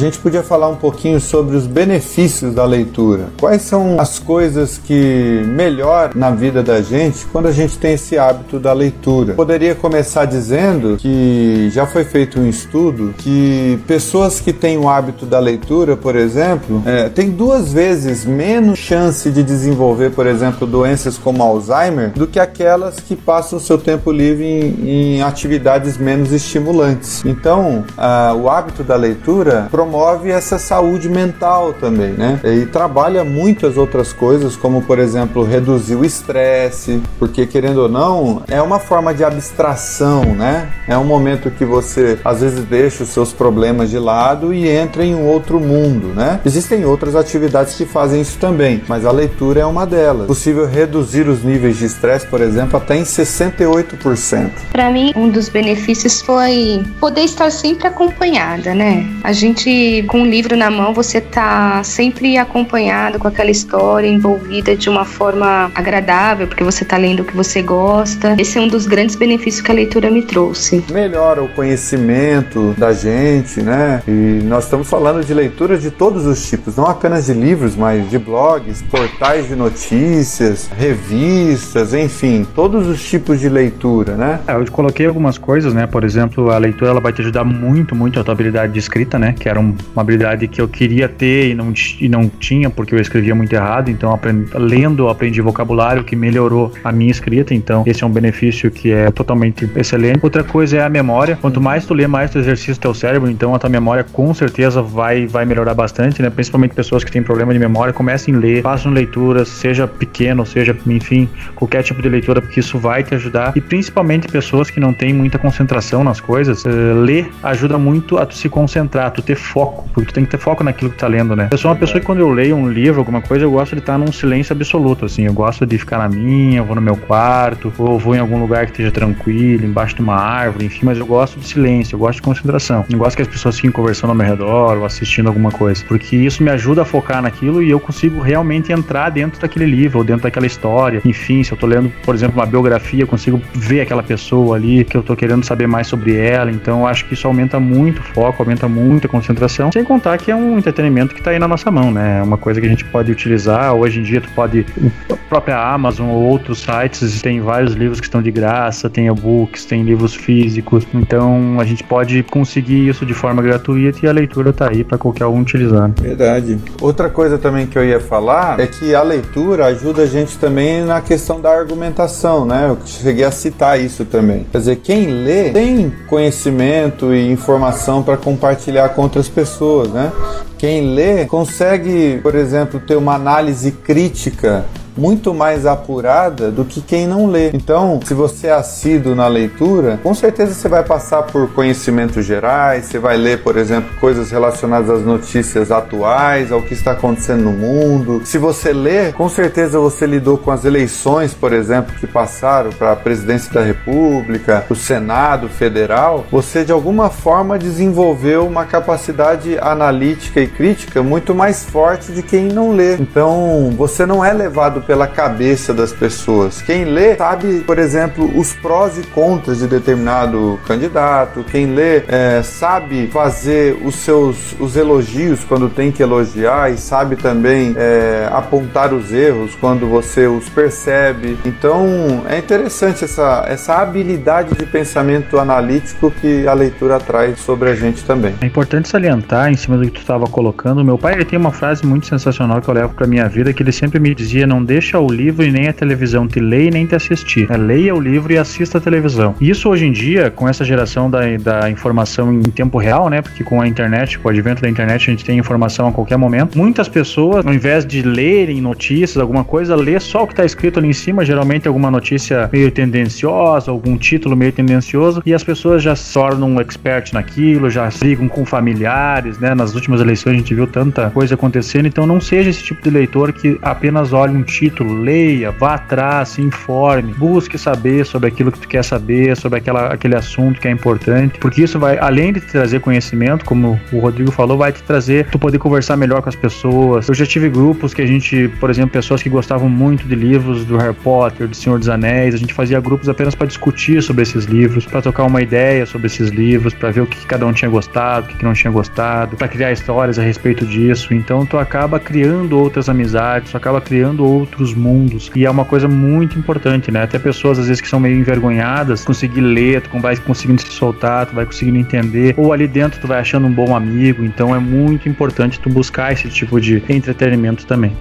Gente 0.00 0.18
podia 0.18 0.42
falar 0.42 0.68
um 0.68 0.76
pouquinho 0.76 1.20
sobre 1.20 1.54
os 1.56 1.66
benefícios 1.66 2.54
da 2.54 2.64
leitura. 2.64 3.28
Quais 3.38 3.62
são 3.62 4.00
as 4.00 4.18
coisas 4.18 4.78
que 4.78 5.44
melhoram 5.46 6.12
na 6.14 6.30
vida 6.30 6.62
da 6.62 6.80
gente 6.80 7.26
quando 7.26 7.46
a 7.46 7.52
gente 7.52 7.78
tem 7.78 7.92
esse 7.92 8.18
hábito 8.18 8.58
da 8.58 8.72
leitura? 8.72 9.34
Poderia 9.34 9.74
começar 9.74 10.24
dizendo 10.24 10.96
que 10.96 11.68
já 11.70 11.86
foi 11.86 12.04
feito 12.04 12.40
um 12.40 12.48
estudo 12.48 13.14
que 13.18 13.78
pessoas 13.86 14.40
que 14.40 14.52
têm 14.52 14.78
o 14.78 14.88
hábito 14.88 15.26
da 15.26 15.38
leitura, 15.38 15.96
por 15.96 16.16
exemplo, 16.16 16.82
é, 16.86 17.08
têm 17.08 17.30
duas 17.30 17.72
vezes 17.72 18.24
menos 18.24 18.78
chance 18.78 19.30
de 19.30 19.42
desenvolver, 19.42 20.10
por 20.10 20.26
exemplo, 20.26 20.66
doenças 20.66 21.18
como 21.18 21.42
Alzheimer 21.42 22.12
do 22.12 22.26
que 22.26 22.40
aquelas 22.40 22.98
que 22.98 23.14
passam 23.14 23.58
o 23.58 23.62
seu 23.62 23.76
tempo 23.76 24.10
livre 24.10 24.46
em, 24.46 25.18
em 25.18 25.22
atividades 25.22 25.98
menos 25.98 26.32
estimulantes. 26.32 27.22
Então, 27.24 27.84
a, 27.98 28.34
o 28.34 28.48
hábito 28.48 28.82
da 28.82 28.96
leitura 28.96 29.68
promove 29.70 29.89
essa 30.30 30.58
saúde 30.58 31.08
mental 31.08 31.72
também, 31.72 32.12
né? 32.12 32.40
E 32.44 32.66
trabalha 32.66 33.24
muitas 33.24 33.76
outras 33.76 34.12
coisas, 34.12 34.56
como 34.56 34.82
por 34.82 34.98
exemplo 34.98 35.44
reduzir 35.44 35.94
o 35.94 36.04
estresse, 36.04 37.00
porque 37.18 37.46
querendo 37.46 37.82
ou 37.82 37.88
não, 37.88 38.42
é 38.48 38.60
uma 38.60 38.78
forma 38.78 39.14
de 39.14 39.24
abstração, 39.24 40.24
né? 40.34 40.68
É 40.88 40.96
um 40.96 41.04
momento 41.04 41.50
que 41.50 41.64
você 41.64 42.18
às 42.24 42.40
vezes 42.40 42.64
deixa 42.64 43.02
os 43.02 43.10
seus 43.10 43.32
problemas 43.32 43.90
de 43.90 43.98
lado 43.98 44.52
e 44.52 44.68
entra 44.68 45.04
em 45.04 45.14
um 45.14 45.26
outro 45.26 45.60
mundo, 45.60 46.08
né? 46.08 46.40
Existem 46.44 46.84
outras 46.84 47.14
atividades 47.14 47.74
que 47.74 47.84
fazem 47.84 48.20
isso 48.20 48.38
também, 48.38 48.82
mas 48.88 49.04
a 49.04 49.10
leitura 49.10 49.60
é 49.60 49.66
uma 49.66 49.86
delas. 49.86 50.24
É 50.24 50.26
possível 50.26 50.66
reduzir 50.66 51.28
os 51.28 51.42
níveis 51.42 51.78
de 51.78 51.84
estresse, 51.86 52.26
por 52.26 52.40
exemplo, 52.40 52.76
até 52.76 52.96
em 52.96 53.02
68%. 53.02 54.50
Para 54.72 54.90
mim, 54.90 55.12
um 55.16 55.28
dos 55.28 55.48
benefícios 55.48 56.20
foi 56.20 56.84
poder 56.98 57.22
estar 57.22 57.50
sempre 57.50 57.88
acompanhada, 57.88 58.74
né? 58.74 59.06
A 59.22 59.32
gente 59.32 59.70
com 60.08 60.20
um 60.20 60.26
livro 60.26 60.56
na 60.56 60.70
mão, 60.70 60.92
você 60.92 61.20
tá 61.20 61.82
sempre 61.84 62.36
acompanhado 62.38 63.18
com 63.18 63.28
aquela 63.28 63.50
história 63.50 64.08
envolvida 64.08 64.76
de 64.76 64.88
uma 64.88 65.04
forma 65.04 65.70
agradável, 65.74 66.46
porque 66.46 66.64
você 66.64 66.84
tá 66.84 66.96
lendo 66.96 67.20
o 67.20 67.24
que 67.24 67.36
você 67.36 67.62
gosta. 67.62 68.34
Esse 68.38 68.58
é 68.58 68.60
um 68.60 68.68
dos 68.68 68.86
grandes 68.86 69.16
benefícios 69.16 69.62
que 69.62 69.70
a 69.70 69.74
leitura 69.74 70.10
me 70.10 70.22
trouxe. 70.22 70.84
Melhora 70.90 71.42
o 71.42 71.48
conhecimento 71.48 72.74
da 72.76 72.92
gente, 72.92 73.62
né? 73.62 74.02
E 74.06 74.40
nós 74.44 74.64
estamos 74.64 74.88
falando 74.88 75.24
de 75.24 75.32
leitura 75.34 75.78
de 75.78 75.90
todos 75.90 76.26
os 76.26 76.48
tipos, 76.48 76.76
não 76.76 76.86
apenas 76.86 77.26
de 77.26 77.32
livros, 77.32 77.76
mas 77.76 78.08
de 78.10 78.18
blogs, 78.18 78.82
portais 78.82 79.48
de 79.48 79.56
notícias, 79.56 80.70
revistas, 80.76 81.94
enfim, 81.94 82.46
todos 82.54 82.86
os 82.86 83.02
tipos 83.02 83.40
de 83.40 83.48
leitura, 83.48 84.16
né? 84.16 84.40
É, 84.46 84.54
eu 84.54 84.70
coloquei 84.70 85.06
algumas 85.06 85.38
coisas, 85.38 85.72
né? 85.72 85.86
Por 85.86 86.04
exemplo, 86.04 86.50
a 86.50 86.58
leitura 86.58 86.90
ela 86.90 87.00
vai 87.00 87.12
te 87.12 87.20
ajudar 87.22 87.44
muito, 87.44 87.94
muito 87.94 88.18
a 88.18 88.24
tua 88.24 88.32
habilidade 88.32 88.72
de 88.72 88.78
escrita, 88.78 89.18
né? 89.18 89.34
Que 89.38 89.48
era 89.48 89.60
uma 89.92 90.02
habilidade 90.02 90.46
que 90.48 90.60
eu 90.60 90.68
queria 90.68 91.08
ter 91.08 91.50
e 91.50 91.54
não, 91.54 91.72
e 92.00 92.08
não 92.08 92.28
tinha 92.28 92.70
porque 92.70 92.94
eu 92.94 93.00
escrevia 93.00 93.34
muito 93.34 93.52
errado. 93.52 93.90
Então, 93.90 94.12
aprendi, 94.12 94.50
lendo, 94.54 95.04
eu 95.04 95.08
aprendi 95.08 95.40
vocabulário 95.40 96.04
que 96.04 96.16
melhorou 96.16 96.72
a 96.82 96.92
minha 96.92 97.10
escrita. 97.10 97.54
Então, 97.54 97.82
esse 97.86 98.02
é 98.02 98.06
um 98.06 98.10
benefício 98.10 98.70
que 98.70 98.90
é 98.90 99.10
totalmente 99.10 99.68
excelente. 99.76 100.20
Outra 100.22 100.44
coisa 100.44 100.78
é 100.78 100.82
a 100.82 100.88
memória. 100.88 101.36
Quanto 101.40 101.60
mais 101.60 101.84
tu 101.86 101.94
lê, 101.94 102.06
mais 102.06 102.30
tu 102.30 102.38
exercita 102.38 102.78
o 102.78 102.80
teu 102.80 102.94
cérebro. 102.94 103.30
Então, 103.30 103.54
a 103.54 103.58
tua 103.58 103.70
memória 103.70 104.04
com 104.04 104.32
certeza 104.34 104.82
vai, 104.82 105.26
vai 105.26 105.44
melhorar 105.44 105.74
bastante, 105.74 106.22
né? 106.22 106.30
Principalmente 106.30 106.74
pessoas 106.74 107.04
que 107.04 107.10
têm 107.10 107.22
problema 107.22 107.52
de 107.52 107.58
memória, 107.58 107.92
comecem 107.92 108.34
a 108.34 108.38
ler, 108.38 108.62
façam 108.62 108.92
leituras, 108.92 109.48
seja 109.48 109.86
pequeno, 109.86 110.44
seja, 110.46 110.76
enfim, 110.86 111.28
qualquer 111.54 111.82
tipo 111.82 112.02
de 112.02 112.08
leitura, 112.08 112.40
porque 112.40 112.60
isso 112.60 112.78
vai 112.78 113.02
te 113.02 113.14
ajudar. 113.14 113.52
E 113.56 113.60
principalmente 113.60 114.28
pessoas 114.28 114.70
que 114.70 114.80
não 114.80 114.92
têm 114.92 115.12
muita 115.12 115.38
concentração 115.38 116.02
nas 116.04 116.20
coisas, 116.20 116.64
uh, 116.64 116.68
ler 116.94 117.30
ajuda 117.42 117.78
muito 117.78 118.18
a 118.18 118.26
tu 118.26 118.34
se 118.34 118.48
concentrar, 118.48 119.10
tu 119.10 119.22
ter 119.22 119.36
foco, 119.50 119.88
porque 119.92 120.10
tu 120.10 120.14
tem 120.14 120.24
que 120.24 120.30
ter 120.30 120.38
foco 120.38 120.62
naquilo 120.62 120.90
que 120.90 120.96
tá 120.96 121.06
lendo, 121.06 121.34
né? 121.34 121.48
Eu 121.50 121.58
sou 121.58 121.70
uma 121.70 121.76
pessoa 121.76 122.00
que 122.00 122.06
quando 122.06 122.20
eu 122.20 122.30
leio 122.30 122.56
um 122.56 122.70
livro, 122.70 123.00
alguma 123.00 123.20
coisa, 123.20 123.44
eu 123.44 123.50
gosto 123.50 123.74
de 123.74 123.80
estar 123.80 123.98
num 123.98 124.12
silêncio 124.12 124.52
absoluto, 124.52 125.04
assim. 125.04 125.26
Eu 125.26 125.32
gosto 125.32 125.66
de 125.66 125.78
ficar 125.78 125.98
na 125.98 126.08
minha, 126.08 126.58
eu 126.58 126.64
vou 126.64 126.76
no 126.76 126.82
meu 126.82 126.96
quarto, 126.96 127.72
ou 127.78 127.98
vou 127.98 128.14
em 128.14 128.18
algum 128.18 128.38
lugar 128.38 128.66
que 128.66 128.72
esteja 128.72 128.90
tranquilo, 128.90 129.64
embaixo 129.64 129.96
de 129.96 130.02
uma 130.02 130.14
árvore, 130.14 130.66
enfim, 130.66 130.80
mas 130.84 130.98
eu 130.98 131.06
gosto 131.06 131.38
de 131.38 131.46
silêncio, 131.46 131.94
eu 131.94 131.98
gosto 131.98 132.16
de 132.16 132.22
concentração. 132.22 132.84
Não 132.88 132.98
gosto 132.98 133.16
que 133.16 133.22
as 133.22 133.28
pessoas 133.28 133.56
fiquem 133.56 133.70
conversando 133.70 134.10
ao 134.10 134.16
meu 134.16 134.26
redor 134.26 134.78
ou 134.78 134.84
assistindo 134.84 135.26
alguma 135.26 135.50
coisa, 135.50 135.84
porque 135.86 136.16
isso 136.16 136.42
me 136.42 136.50
ajuda 136.50 136.82
a 136.82 136.84
focar 136.84 137.20
naquilo 137.22 137.62
e 137.62 137.70
eu 137.70 137.80
consigo 137.80 138.20
realmente 138.20 138.72
entrar 138.72 139.10
dentro 139.10 139.40
daquele 139.40 139.66
livro 139.66 139.98
ou 139.98 140.04
dentro 140.04 140.22
daquela 140.22 140.46
história. 140.46 141.00
Enfim, 141.04 141.42
se 141.42 141.52
eu 141.52 141.58
tô 141.58 141.66
lendo, 141.66 141.92
por 142.04 142.14
exemplo, 142.14 142.38
uma 142.38 142.46
biografia, 142.46 143.02
eu 143.02 143.06
consigo 143.06 143.40
ver 143.52 143.80
aquela 143.80 144.02
pessoa 144.02 144.56
ali 144.56 144.84
que 144.84 144.96
eu 144.96 145.02
tô 145.02 145.16
querendo 145.16 145.44
saber 145.44 145.66
mais 145.66 145.86
sobre 145.86 146.16
ela. 146.16 146.50
Então, 146.50 146.80
eu 146.80 146.86
acho 146.86 147.04
que 147.06 147.14
isso 147.14 147.26
aumenta 147.26 147.58
muito 147.58 148.00
o 148.00 148.02
foco, 148.02 148.42
aumenta 148.42 148.68
muito 148.68 149.06
a 149.06 149.10
concentração. 149.10 149.39
Sem 149.72 149.84
contar 149.84 150.18
que 150.18 150.30
é 150.30 150.36
um 150.36 150.58
entretenimento 150.58 151.14
que 151.14 151.22
tá 151.22 151.30
aí 151.30 151.38
na 151.38 151.48
nossa 151.48 151.70
mão, 151.70 151.90
né? 151.90 152.20
É 152.20 152.22
uma 152.22 152.38
coisa 152.38 152.60
que 152.60 152.66
a 152.66 152.70
gente 152.70 152.84
pode 152.84 153.10
utilizar. 153.10 153.74
Hoje 153.74 154.00
em 154.00 154.02
dia, 154.02 154.20
tu 154.20 154.28
pode. 154.34 154.66
A 155.10 155.16
própria 155.30 155.56
Amazon 155.56 156.08
ou 156.08 156.22
outros 156.22 156.60
sites 156.60 157.22
tem 157.22 157.40
vários 157.40 157.74
livros 157.74 158.00
que 158.00 158.06
estão 158.06 158.20
de 158.20 158.30
graça, 158.30 158.90
tem 158.90 159.06
e-books, 159.06 159.64
tem 159.64 159.82
livros 159.82 160.14
físicos. 160.14 160.86
Então, 160.92 161.58
a 161.60 161.64
gente 161.64 161.84
pode 161.84 162.22
conseguir 162.24 162.88
isso 162.88 163.06
de 163.06 163.14
forma 163.14 163.40
gratuita 163.42 164.00
e 164.04 164.08
a 164.08 164.12
leitura 164.12 164.52
tá 164.52 164.68
aí 164.68 164.84
para 164.84 164.98
qualquer 164.98 165.26
um 165.26 165.40
utilizar. 165.40 165.90
Verdade. 166.00 166.58
Outra 166.80 167.08
coisa 167.08 167.38
também 167.38 167.66
que 167.66 167.78
eu 167.78 167.84
ia 167.84 168.00
falar 168.00 168.58
é 168.58 168.66
que 168.66 168.94
a 168.94 169.02
leitura 169.02 169.66
ajuda 169.66 170.02
a 170.02 170.06
gente 170.06 170.38
também 170.38 170.84
na 170.84 171.00
questão 171.00 171.40
da 171.40 171.50
argumentação, 171.50 172.44
né? 172.44 172.66
Eu 172.68 172.78
cheguei 172.84 173.24
a 173.24 173.30
citar 173.30 173.80
isso 173.80 174.04
também. 174.04 174.46
Quer 174.50 174.58
dizer, 174.58 174.76
quem 174.76 175.06
lê 175.06 175.50
tem 175.50 175.92
conhecimento 176.08 177.14
e 177.14 177.30
informação 177.30 178.02
para 178.02 178.16
compartilhar 178.16 178.90
com 178.90 179.02
outras 179.02 179.28
pessoas, 179.30 179.88
né? 179.90 180.12
Quem 180.58 180.94
lê 180.94 181.24
consegue, 181.24 182.18
por 182.22 182.34
exemplo, 182.34 182.78
ter 182.80 182.96
uma 182.96 183.14
análise 183.14 183.70
crítica 183.72 184.66
muito 184.96 185.32
mais 185.34 185.66
apurada 185.66 186.50
do 186.50 186.64
que 186.64 186.80
quem 186.80 187.06
não 187.06 187.26
lê. 187.26 187.50
Então, 187.52 188.00
se 188.04 188.14
você 188.14 188.48
é 188.48 188.52
assíduo 188.52 189.14
na 189.14 189.26
leitura, 189.26 189.98
com 190.02 190.14
certeza 190.14 190.54
você 190.54 190.68
vai 190.68 190.84
passar 190.84 191.22
por 191.22 191.52
conhecimentos 191.52 192.24
gerais, 192.24 192.86
você 192.86 192.98
vai 192.98 193.16
ler, 193.16 193.42
por 193.42 193.56
exemplo, 193.56 193.90
coisas 194.00 194.30
relacionadas 194.30 194.90
às 194.90 195.04
notícias 195.04 195.70
atuais, 195.70 196.52
ao 196.52 196.62
que 196.62 196.74
está 196.74 196.92
acontecendo 196.92 197.44
no 197.44 197.52
mundo. 197.52 198.22
Se 198.24 198.38
você 198.38 198.72
lê, 198.72 199.12
com 199.12 199.28
certeza 199.28 199.78
você 199.78 200.06
lidou 200.06 200.38
com 200.38 200.50
as 200.50 200.64
eleições, 200.64 201.34
por 201.34 201.52
exemplo, 201.52 201.94
que 201.98 202.06
passaram 202.06 202.70
para 202.70 202.92
a 202.92 202.96
presidência 202.96 203.52
da 203.52 203.62
República, 203.62 204.64
o 204.68 204.74
Senado 204.74 205.48
Federal. 205.48 206.26
Você 206.30 206.64
de 206.64 206.72
alguma 206.72 207.10
forma 207.10 207.58
desenvolveu 207.58 208.46
uma 208.46 208.64
capacidade 208.64 209.58
analítica 209.58 210.40
e 210.40 210.46
crítica 210.46 211.02
muito 211.02 211.34
mais 211.34 211.64
forte 211.64 212.12
de 212.12 212.22
quem 212.22 212.44
não 212.44 212.72
lê. 212.72 212.96
Então, 212.96 213.72
você 213.76 214.04
não 214.06 214.24
é 214.24 214.32
levado 214.32 214.79
pela 214.80 215.06
cabeça 215.06 215.72
das 215.72 215.92
pessoas. 215.92 216.62
Quem 216.62 216.84
lê 216.84 217.16
sabe, 217.16 217.60
por 217.60 217.78
exemplo, 217.78 218.30
os 218.38 218.52
prós 218.52 218.98
e 218.98 219.02
contras 219.02 219.58
de 219.58 219.66
determinado 219.66 220.58
candidato. 220.66 221.44
Quem 221.50 221.66
lê 221.74 222.02
é, 222.08 222.42
sabe 222.42 223.08
fazer 223.08 223.78
os 223.84 223.96
seus 223.96 224.54
os 224.58 224.76
elogios 224.76 225.44
quando 225.44 225.68
tem 225.68 225.90
que 225.90 226.02
elogiar 226.02 226.72
e 226.72 226.76
sabe 226.76 227.16
também 227.16 227.74
é, 227.76 228.28
apontar 228.32 228.92
os 228.92 229.12
erros 229.12 229.54
quando 229.60 229.86
você 229.86 230.26
os 230.26 230.48
percebe. 230.48 231.38
Então 231.44 232.24
é 232.28 232.38
interessante 232.38 233.04
essa, 233.04 233.44
essa 233.48 233.76
habilidade 233.76 234.54
de 234.54 234.66
pensamento 234.66 235.38
analítico 235.38 236.10
que 236.10 236.46
a 236.46 236.52
leitura 236.52 236.98
traz 236.98 237.38
sobre 237.40 237.70
a 237.70 237.74
gente 237.74 238.04
também. 238.04 238.34
É 238.40 238.46
importante 238.46 238.88
salientar 238.88 239.50
em 239.50 239.56
cima 239.56 239.76
do 239.76 239.84
que 239.84 239.92
tu 239.92 240.00
estava 240.00 240.26
colocando. 240.26 240.84
Meu 240.84 240.98
pai 240.98 241.14
ele 241.14 241.24
tem 241.24 241.38
uma 241.38 241.52
frase 241.52 241.84
muito 241.84 242.06
sensacional 242.06 242.60
que 242.60 242.68
eu 242.68 242.74
levo 242.74 242.94
para 242.94 243.06
minha 243.06 243.28
vida 243.28 243.52
que 243.52 243.62
ele 243.62 243.72
sempre 243.72 243.98
me 243.98 244.14
dizia: 244.14 244.46
não 244.46 244.62
deixa 244.70 245.00
o 245.00 245.08
livro 245.08 245.44
e 245.44 245.50
nem 245.50 245.66
a 245.66 245.72
televisão 245.72 246.28
te 246.28 246.38
ler 246.38 246.68
e 246.68 246.70
nem 246.70 246.86
te 246.86 246.94
assistir. 246.94 247.50
É, 247.50 247.56
leia 247.56 247.92
o 247.92 247.98
livro 247.98 248.32
e 248.32 248.38
assista 248.38 248.78
a 248.78 248.80
televisão. 248.80 249.34
Isso 249.40 249.68
hoje 249.68 249.84
em 249.84 249.90
dia, 249.90 250.30
com 250.30 250.48
essa 250.48 250.64
geração 250.64 251.10
da, 251.10 251.22
da 251.38 251.68
informação 251.68 252.32
em 252.32 252.42
tempo 252.42 252.78
real, 252.78 253.10
né? 253.10 253.20
Porque 253.20 253.42
com 253.42 253.60
a 253.60 253.66
internet, 253.66 254.16
com 254.20 254.28
o 254.28 254.30
advento 254.30 254.62
da 254.62 254.70
internet, 254.70 255.10
a 255.10 255.10
gente 255.10 255.24
tem 255.24 255.36
informação 255.36 255.88
a 255.88 255.92
qualquer 255.92 256.16
momento. 256.16 256.56
Muitas 256.56 256.88
pessoas, 256.88 257.44
ao 257.44 257.52
invés 257.52 257.84
de 257.84 258.00
lerem 258.02 258.60
notícias, 258.60 259.16
alguma 259.16 259.42
coisa, 259.42 259.74
lê 259.74 259.98
só 259.98 260.22
o 260.22 260.26
que 260.28 260.34
está 260.34 260.44
escrito 260.44 260.78
ali 260.78 260.86
em 260.86 260.92
cima, 260.92 261.24
geralmente 261.24 261.66
alguma 261.66 261.90
notícia 261.90 262.48
meio 262.52 262.70
tendenciosa, 262.70 263.72
algum 263.72 263.96
título 263.98 264.36
meio 264.36 264.52
tendencioso, 264.52 265.20
e 265.26 265.34
as 265.34 265.42
pessoas 265.42 265.82
já 265.82 265.96
se 265.96 266.14
tornam 266.14 266.48
um 266.48 266.60
expert 266.60 267.12
naquilo, 267.12 267.68
já 267.68 267.88
ligam 268.00 268.28
com 268.28 268.44
familiares, 268.44 269.36
né? 269.40 269.52
Nas 269.52 269.74
últimas 269.74 270.00
eleições 270.00 270.34
a 270.34 270.38
gente 270.38 270.54
viu 270.54 270.68
tanta 270.68 271.10
coisa 271.10 271.34
acontecendo, 271.34 271.86
então 271.86 272.06
não 272.06 272.20
seja 272.20 272.50
esse 272.50 272.62
tipo 272.62 272.80
de 272.80 272.90
leitor 272.90 273.32
que 273.32 273.58
apenas 273.62 274.12
olha 274.12 274.32
um 274.32 274.44
título 274.44 274.59
título, 274.60 275.00
leia, 275.00 275.50
vá 275.50 275.74
atrás, 275.74 276.30
se 276.30 276.42
informe, 276.42 277.14
busque 277.14 277.56
saber 277.56 278.04
sobre 278.04 278.28
aquilo 278.28 278.52
que 278.52 278.58
tu 278.58 278.68
quer 278.68 278.84
saber, 278.84 279.34
sobre 279.34 279.58
aquela, 279.58 279.86
aquele 279.86 280.14
assunto 280.14 280.60
que 280.60 280.68
é 280.68 280.70
importante, 280.70 281.38
porque 281.38 281.62
isso 281.62 281.78
vai, 281.78 281.98
além 281.98 282.30
de 282.30 282.40
te 282.40 282.48
trazer 282.48 282.80
conhecimento, 282.80 283.42
como 283.46 283.80
o 283.90 283.98
Rodrigo 283.98 284.30
falou, 284.30 284.58
vai 284.58 284.70
te 284.70 284.82
trazer 284.82 285.26
tu 285.30 285.38
poder 285.38 285.58
conversar 285.58 285.96
melhor 285.96 286.20
com 286.20 286.28
as 286.28 286.34
pessoas. 286.34 287.08
Eu 287.08 287.14
já 287.14 287.24
tive 287.24 287.48
grupos 287.48 287.94
que 287.94 288.02
a 288.02 288.06
gente, 288.06 288.48
por 288.60 288.68
exemplo, 288.68 288.90
pessoas 288.90 289.22
que 289.22 289.30
gostavam 289.30 289.68
muito 289.68 290.06
de 290.06 290.14
livros 290.14 290.66
do 290.66 290.76
Harry 290.76 290.94
Potter, 290.94 291.48
do 291.48 291.56
Senhor 291.56 291.78
dos 291.78 291.88
Anéis, 291.88 292.34
a 292.34 292.38
gente 292.38 292.52
fazia 292.52 292.78
grupos 292.80 293.08
apenas 293.08 293.34
para 293.34 293.46
discutir 293.46 294.02
sobre 294.02 294.22
esses 294.24 294.44
livros, 294.44 294.84
para 294.84 295.00
trocar 295.00 295.24
uma 295.24 295.40
ideia 295.40 295.86
sobre 295.86 296.06
esses 296.08 296.28
livros, 296.28 296.74
para 296.74 296.90
ver 296.90 297.00
o 297.00 297.06
que 297.06 297.24
cada 297.24 297.46
um 297.46 297.52
tinha 297.52 297.70
gostado, 297.70 298.26
o 298.26 298.36
que 298.36 298.44
não 298.44 298.52
tinha 298.52 298.70
gostado, 298.70 299.36
para 299.36 299.48
criar 299.48 299.72
histórias 299.72 300.18
a 300.18 300.22
respeito 300.22 300.66
disso. 300.66 301.14
Então 301.14 301.46
tu 301.46 301.56
acaba 301.56 301.98
criando 301.98 302.58
outras 302.58 302.90
amizades, 302.90 303.52
tu 303.52 303.56
acaba 303.56 303.80
criando 303.80 304.22
outros 304.50 304.74
mundos. 304.74 305.30
E 305.34 305.44
é 305.46 305.50
uma 305.50 305.64
coisa 305.64 305.88
muito 305.88 306.38
importante, 306.38 306.90
né? 306.90 307.02
Até 307.02 307.18
pessoas 307.18 307.58
às 307.58 307.68
vezes 307.68 307.80
que 307.80 307.88
são 307.88 308.00
meio 308.00 308.18
envergonhadas, 308.18 309.04
conseguir 309.04 309.40
ler, 309.40 309.80
tu 309.82 309.98
vai 309.98 310.16
conseguindo 310.16 310.60
se 310.60 310.68
soltar, 310.68 311.26
tu 311.26 311.34
vai 311.34 311.46
conseguindo 311.46 311.78
entender, 311.78 312.34
ou 312.36 312.52
ali 312.52 312.66
dentro 312.66 313.00
tu 313.00 313.06
vai 313.06 313.20
achando 313.20 313.46
um 313.46 313.52
bom 313.52 313.74
amigo. 313.74 314.24
Então 314.24 314.54
é 314.54 314.58
muito 314.58 315.08
importante 315.08 315.60
tu 315.60 315.70
buscar 315.70 316.12
esse 316.12 316.28
tipo 316.28 316.60
de 316.60 316.82
entretenimento 316.88 317.64
também. 317.66 317.92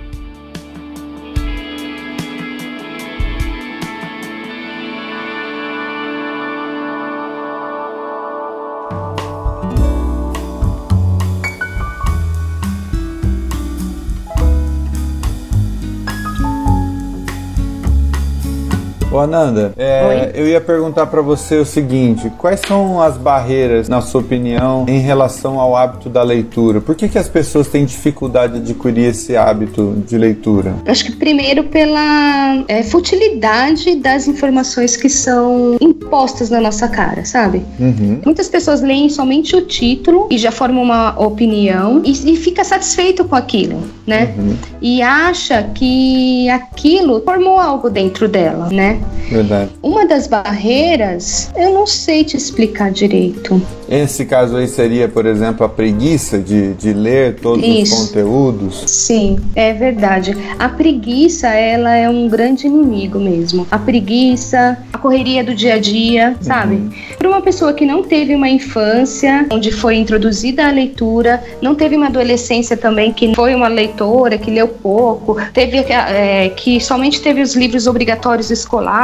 Ô 19.19 19.21
Ananda, 19.21 19.73
é, 19.75 20.31
eu 20.33 20.47
ia 20.47 20.61
perguntar 20.61 21.05
para 21.07 21.21
você 21.21 21.57
o 21.57 21.65
seguinte: 21.65 22.31
quais 22.37 22.61
são 22.65 23.01
as 23.01 23.17
barreiras, 23.17 23.89
na 23.89 23.99
sua 23.99 24.21
opinião, 24.21 24.85
em 24.87 24.99
relação 24.99 25.59
ao 25.59 25.75
hábito 25.75 26.07
da 26.07 26.23
leitura? 26.23 26.79
Por 26.79 26.95
que, 26.95 27.09
que 27.09 27.17
as 27.17 27.27
pessoas 27.27 27.67
têm 27.67 27.83
dificuldade 27.83 28.53
de 28.53 28.71
adquirir 28.71 29.09
esse 29.09 29.35
hábito 29.35 30.01
de 30.07 30.17
leitura? 30.17 30.73
Acho 30.85 31.03
que 31.03 31.11
primeiro 31.11 31.65
pela 31.65 32.63
é, 32.69 32.81
futilidade 32.81 33.97
das 33.97 34.25
informações 34.25 34.95
que 34.95 35.09
são 35.09 35.75
impostas 35.81 36.49
na 36.49 36.61
nossa 36.61 36.87
cara, 36.87 37.25
sabe? 37.25 37.61
Uhum. 37.77 38.21
Muitas 38.23 38.47
pessoas 38.47 38.81
leem 38.81 39.09
somente 39.09 39.53
o 39.53 39.65
título 39.65 40.29
e 40.31 40.37
já 40.37 40.49
formam 40.51 40.81
uma 40.81 41.19
opinião 41.19 42.01
e, 42.05 42.11
e 42.11 42.37
fica 42.37 42.63
satisfeito 42.63 43.25
com 43.25 43.35
aquilo, 43.35 43.83
né? 44.07 44.33
Uhum. 44.37 44.55
E 44.81 45.01
acha 45.01 45.63
que 45.75 46.49
aquilo 46.49 47.21
formou 47.25 47.59
algo 47.59 47.89
dentro 47.89 48.25
dela, 48.25 48.69
né? 48.71 49.01
Verdade. 49.29 49.71
Uma 49.81 50.05
das 50.05 50.27
barreiras, 50.27 51.51
eu 51.55 51.73
não 51.73 51.85
sei 51.85 52.23
te 52.23 52.35
explicar 52.35 52.91
direito. 52.91 53.61
Esse 53.87 54.25
caso 54.25 54.57
aí 54.57 54.67
seria, 54.67 55.07
por 55.07 55.25
exemplo, 55.25 55.65
a 55.65 55.69
preguiça 55.69 56.37
de, 56.39 56.73
de 56.73 56.93
ler 56.93 57.35
todos 57.35 57.63
Isso. 57.63 57.95
os 57.95 58.07
conteúdos? 58.07 58.83
Sim, 58.87 59.37
é 59.55 59.73
verdade. 59.73 60.35
A 60.57 60.69
preguiça, 60.69 61.47
ela 61.47 61.95
é 61.95 62.09
um 62.09 62.27
grande 62.27 62.67
inimigo 62.67 63.19
mesmo. 63.19 63.67
A 63.69 63.77
preguiça, 63.77 64.77
a 64.91 64.97
correria 64.97 65.43
do 65.43 65.53
dia 65.53 65.75
a 65.75 65.79
dia, 65.79 66.35
sabe? 66.41 66.75
Uhum. 66.75 66.89
Para 67.17 67.29
uma 67.29 67.41
pessoa 67.41 67.73
que 67.73 67.85
não 67.85 68.03
teve 68.03 68.35
uma 68.35 68.49
infância 68.49 69.45
onde 69.51 69.71
foi 69.71 69.95
introduzida 69.97 70.67
a 70.67 70.71
leitura, 70.71 71.41
não 71.61 71.75
teve 71.75 71.95
uma 71.95 72.07
adolescência 72.07 72.75
também 72.75 73.13
que 73.13 73.33
foi 73.35 73.55
uma 73.55 73.67
leitora, 73.67 74.37
que 74.37 74.51
leu 74.51 74.67
pouco, 74.67 75.37
teve 75.53 75.77
é, 75.77 76.49
que 76.49 76.79
somente 76.79 77.21
teve 77.21 77.41
os 77.41 77.55
livros 77.55 77.87
obrigatórios 77.87 78.49
escolares 78.49 78.98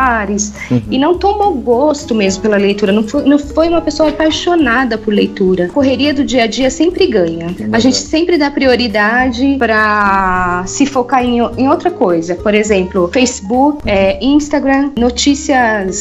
uhum. 0.69 0.81
e 0.89 0.97
não 0.97 1.17
tomou 1.17 1.53
gosto 1.53 2.13
mesmo 2.13 2.41
pela 2.41 2.57
leitura, 2.57 2.91
não 2.91 3.07
foi, 3.07 3.23
não 3.23 3.39
foi 3.39 3.69
uma 3.69 3.81
pessoa 3.81 4.09
apaixonada 4.09 4.75
nada 4.85 4.97
por 4.97 5.13
leitura. 5.13 5.69
Correria 5.69 6.13
do 6.13 6.23
dia 6.23 6.43
a 6.43 6.47
dia 6.47 6.69
sempre 6.69 7.07
ganha. 7.07 7.47
A 7.71 7.79
gente 7.79 7.97
sempre 7.97 8.37
dá 8.37 8.49
prioridade 8.49 9.55
para 9.57 10.63
se 10.65 10.85
focar 10.85 11.23
em, 11.23 11.39
em, 11.57 11.69
outra 11.69 11.91
coisa. 11.91 12.35
Por 12.35 12.53
exemplo, 12.53 13.09
Facebook, 13.11 13.81
é, 13.85 14.23
Instagram, 14.23 14.91
notícias 14.97 15.95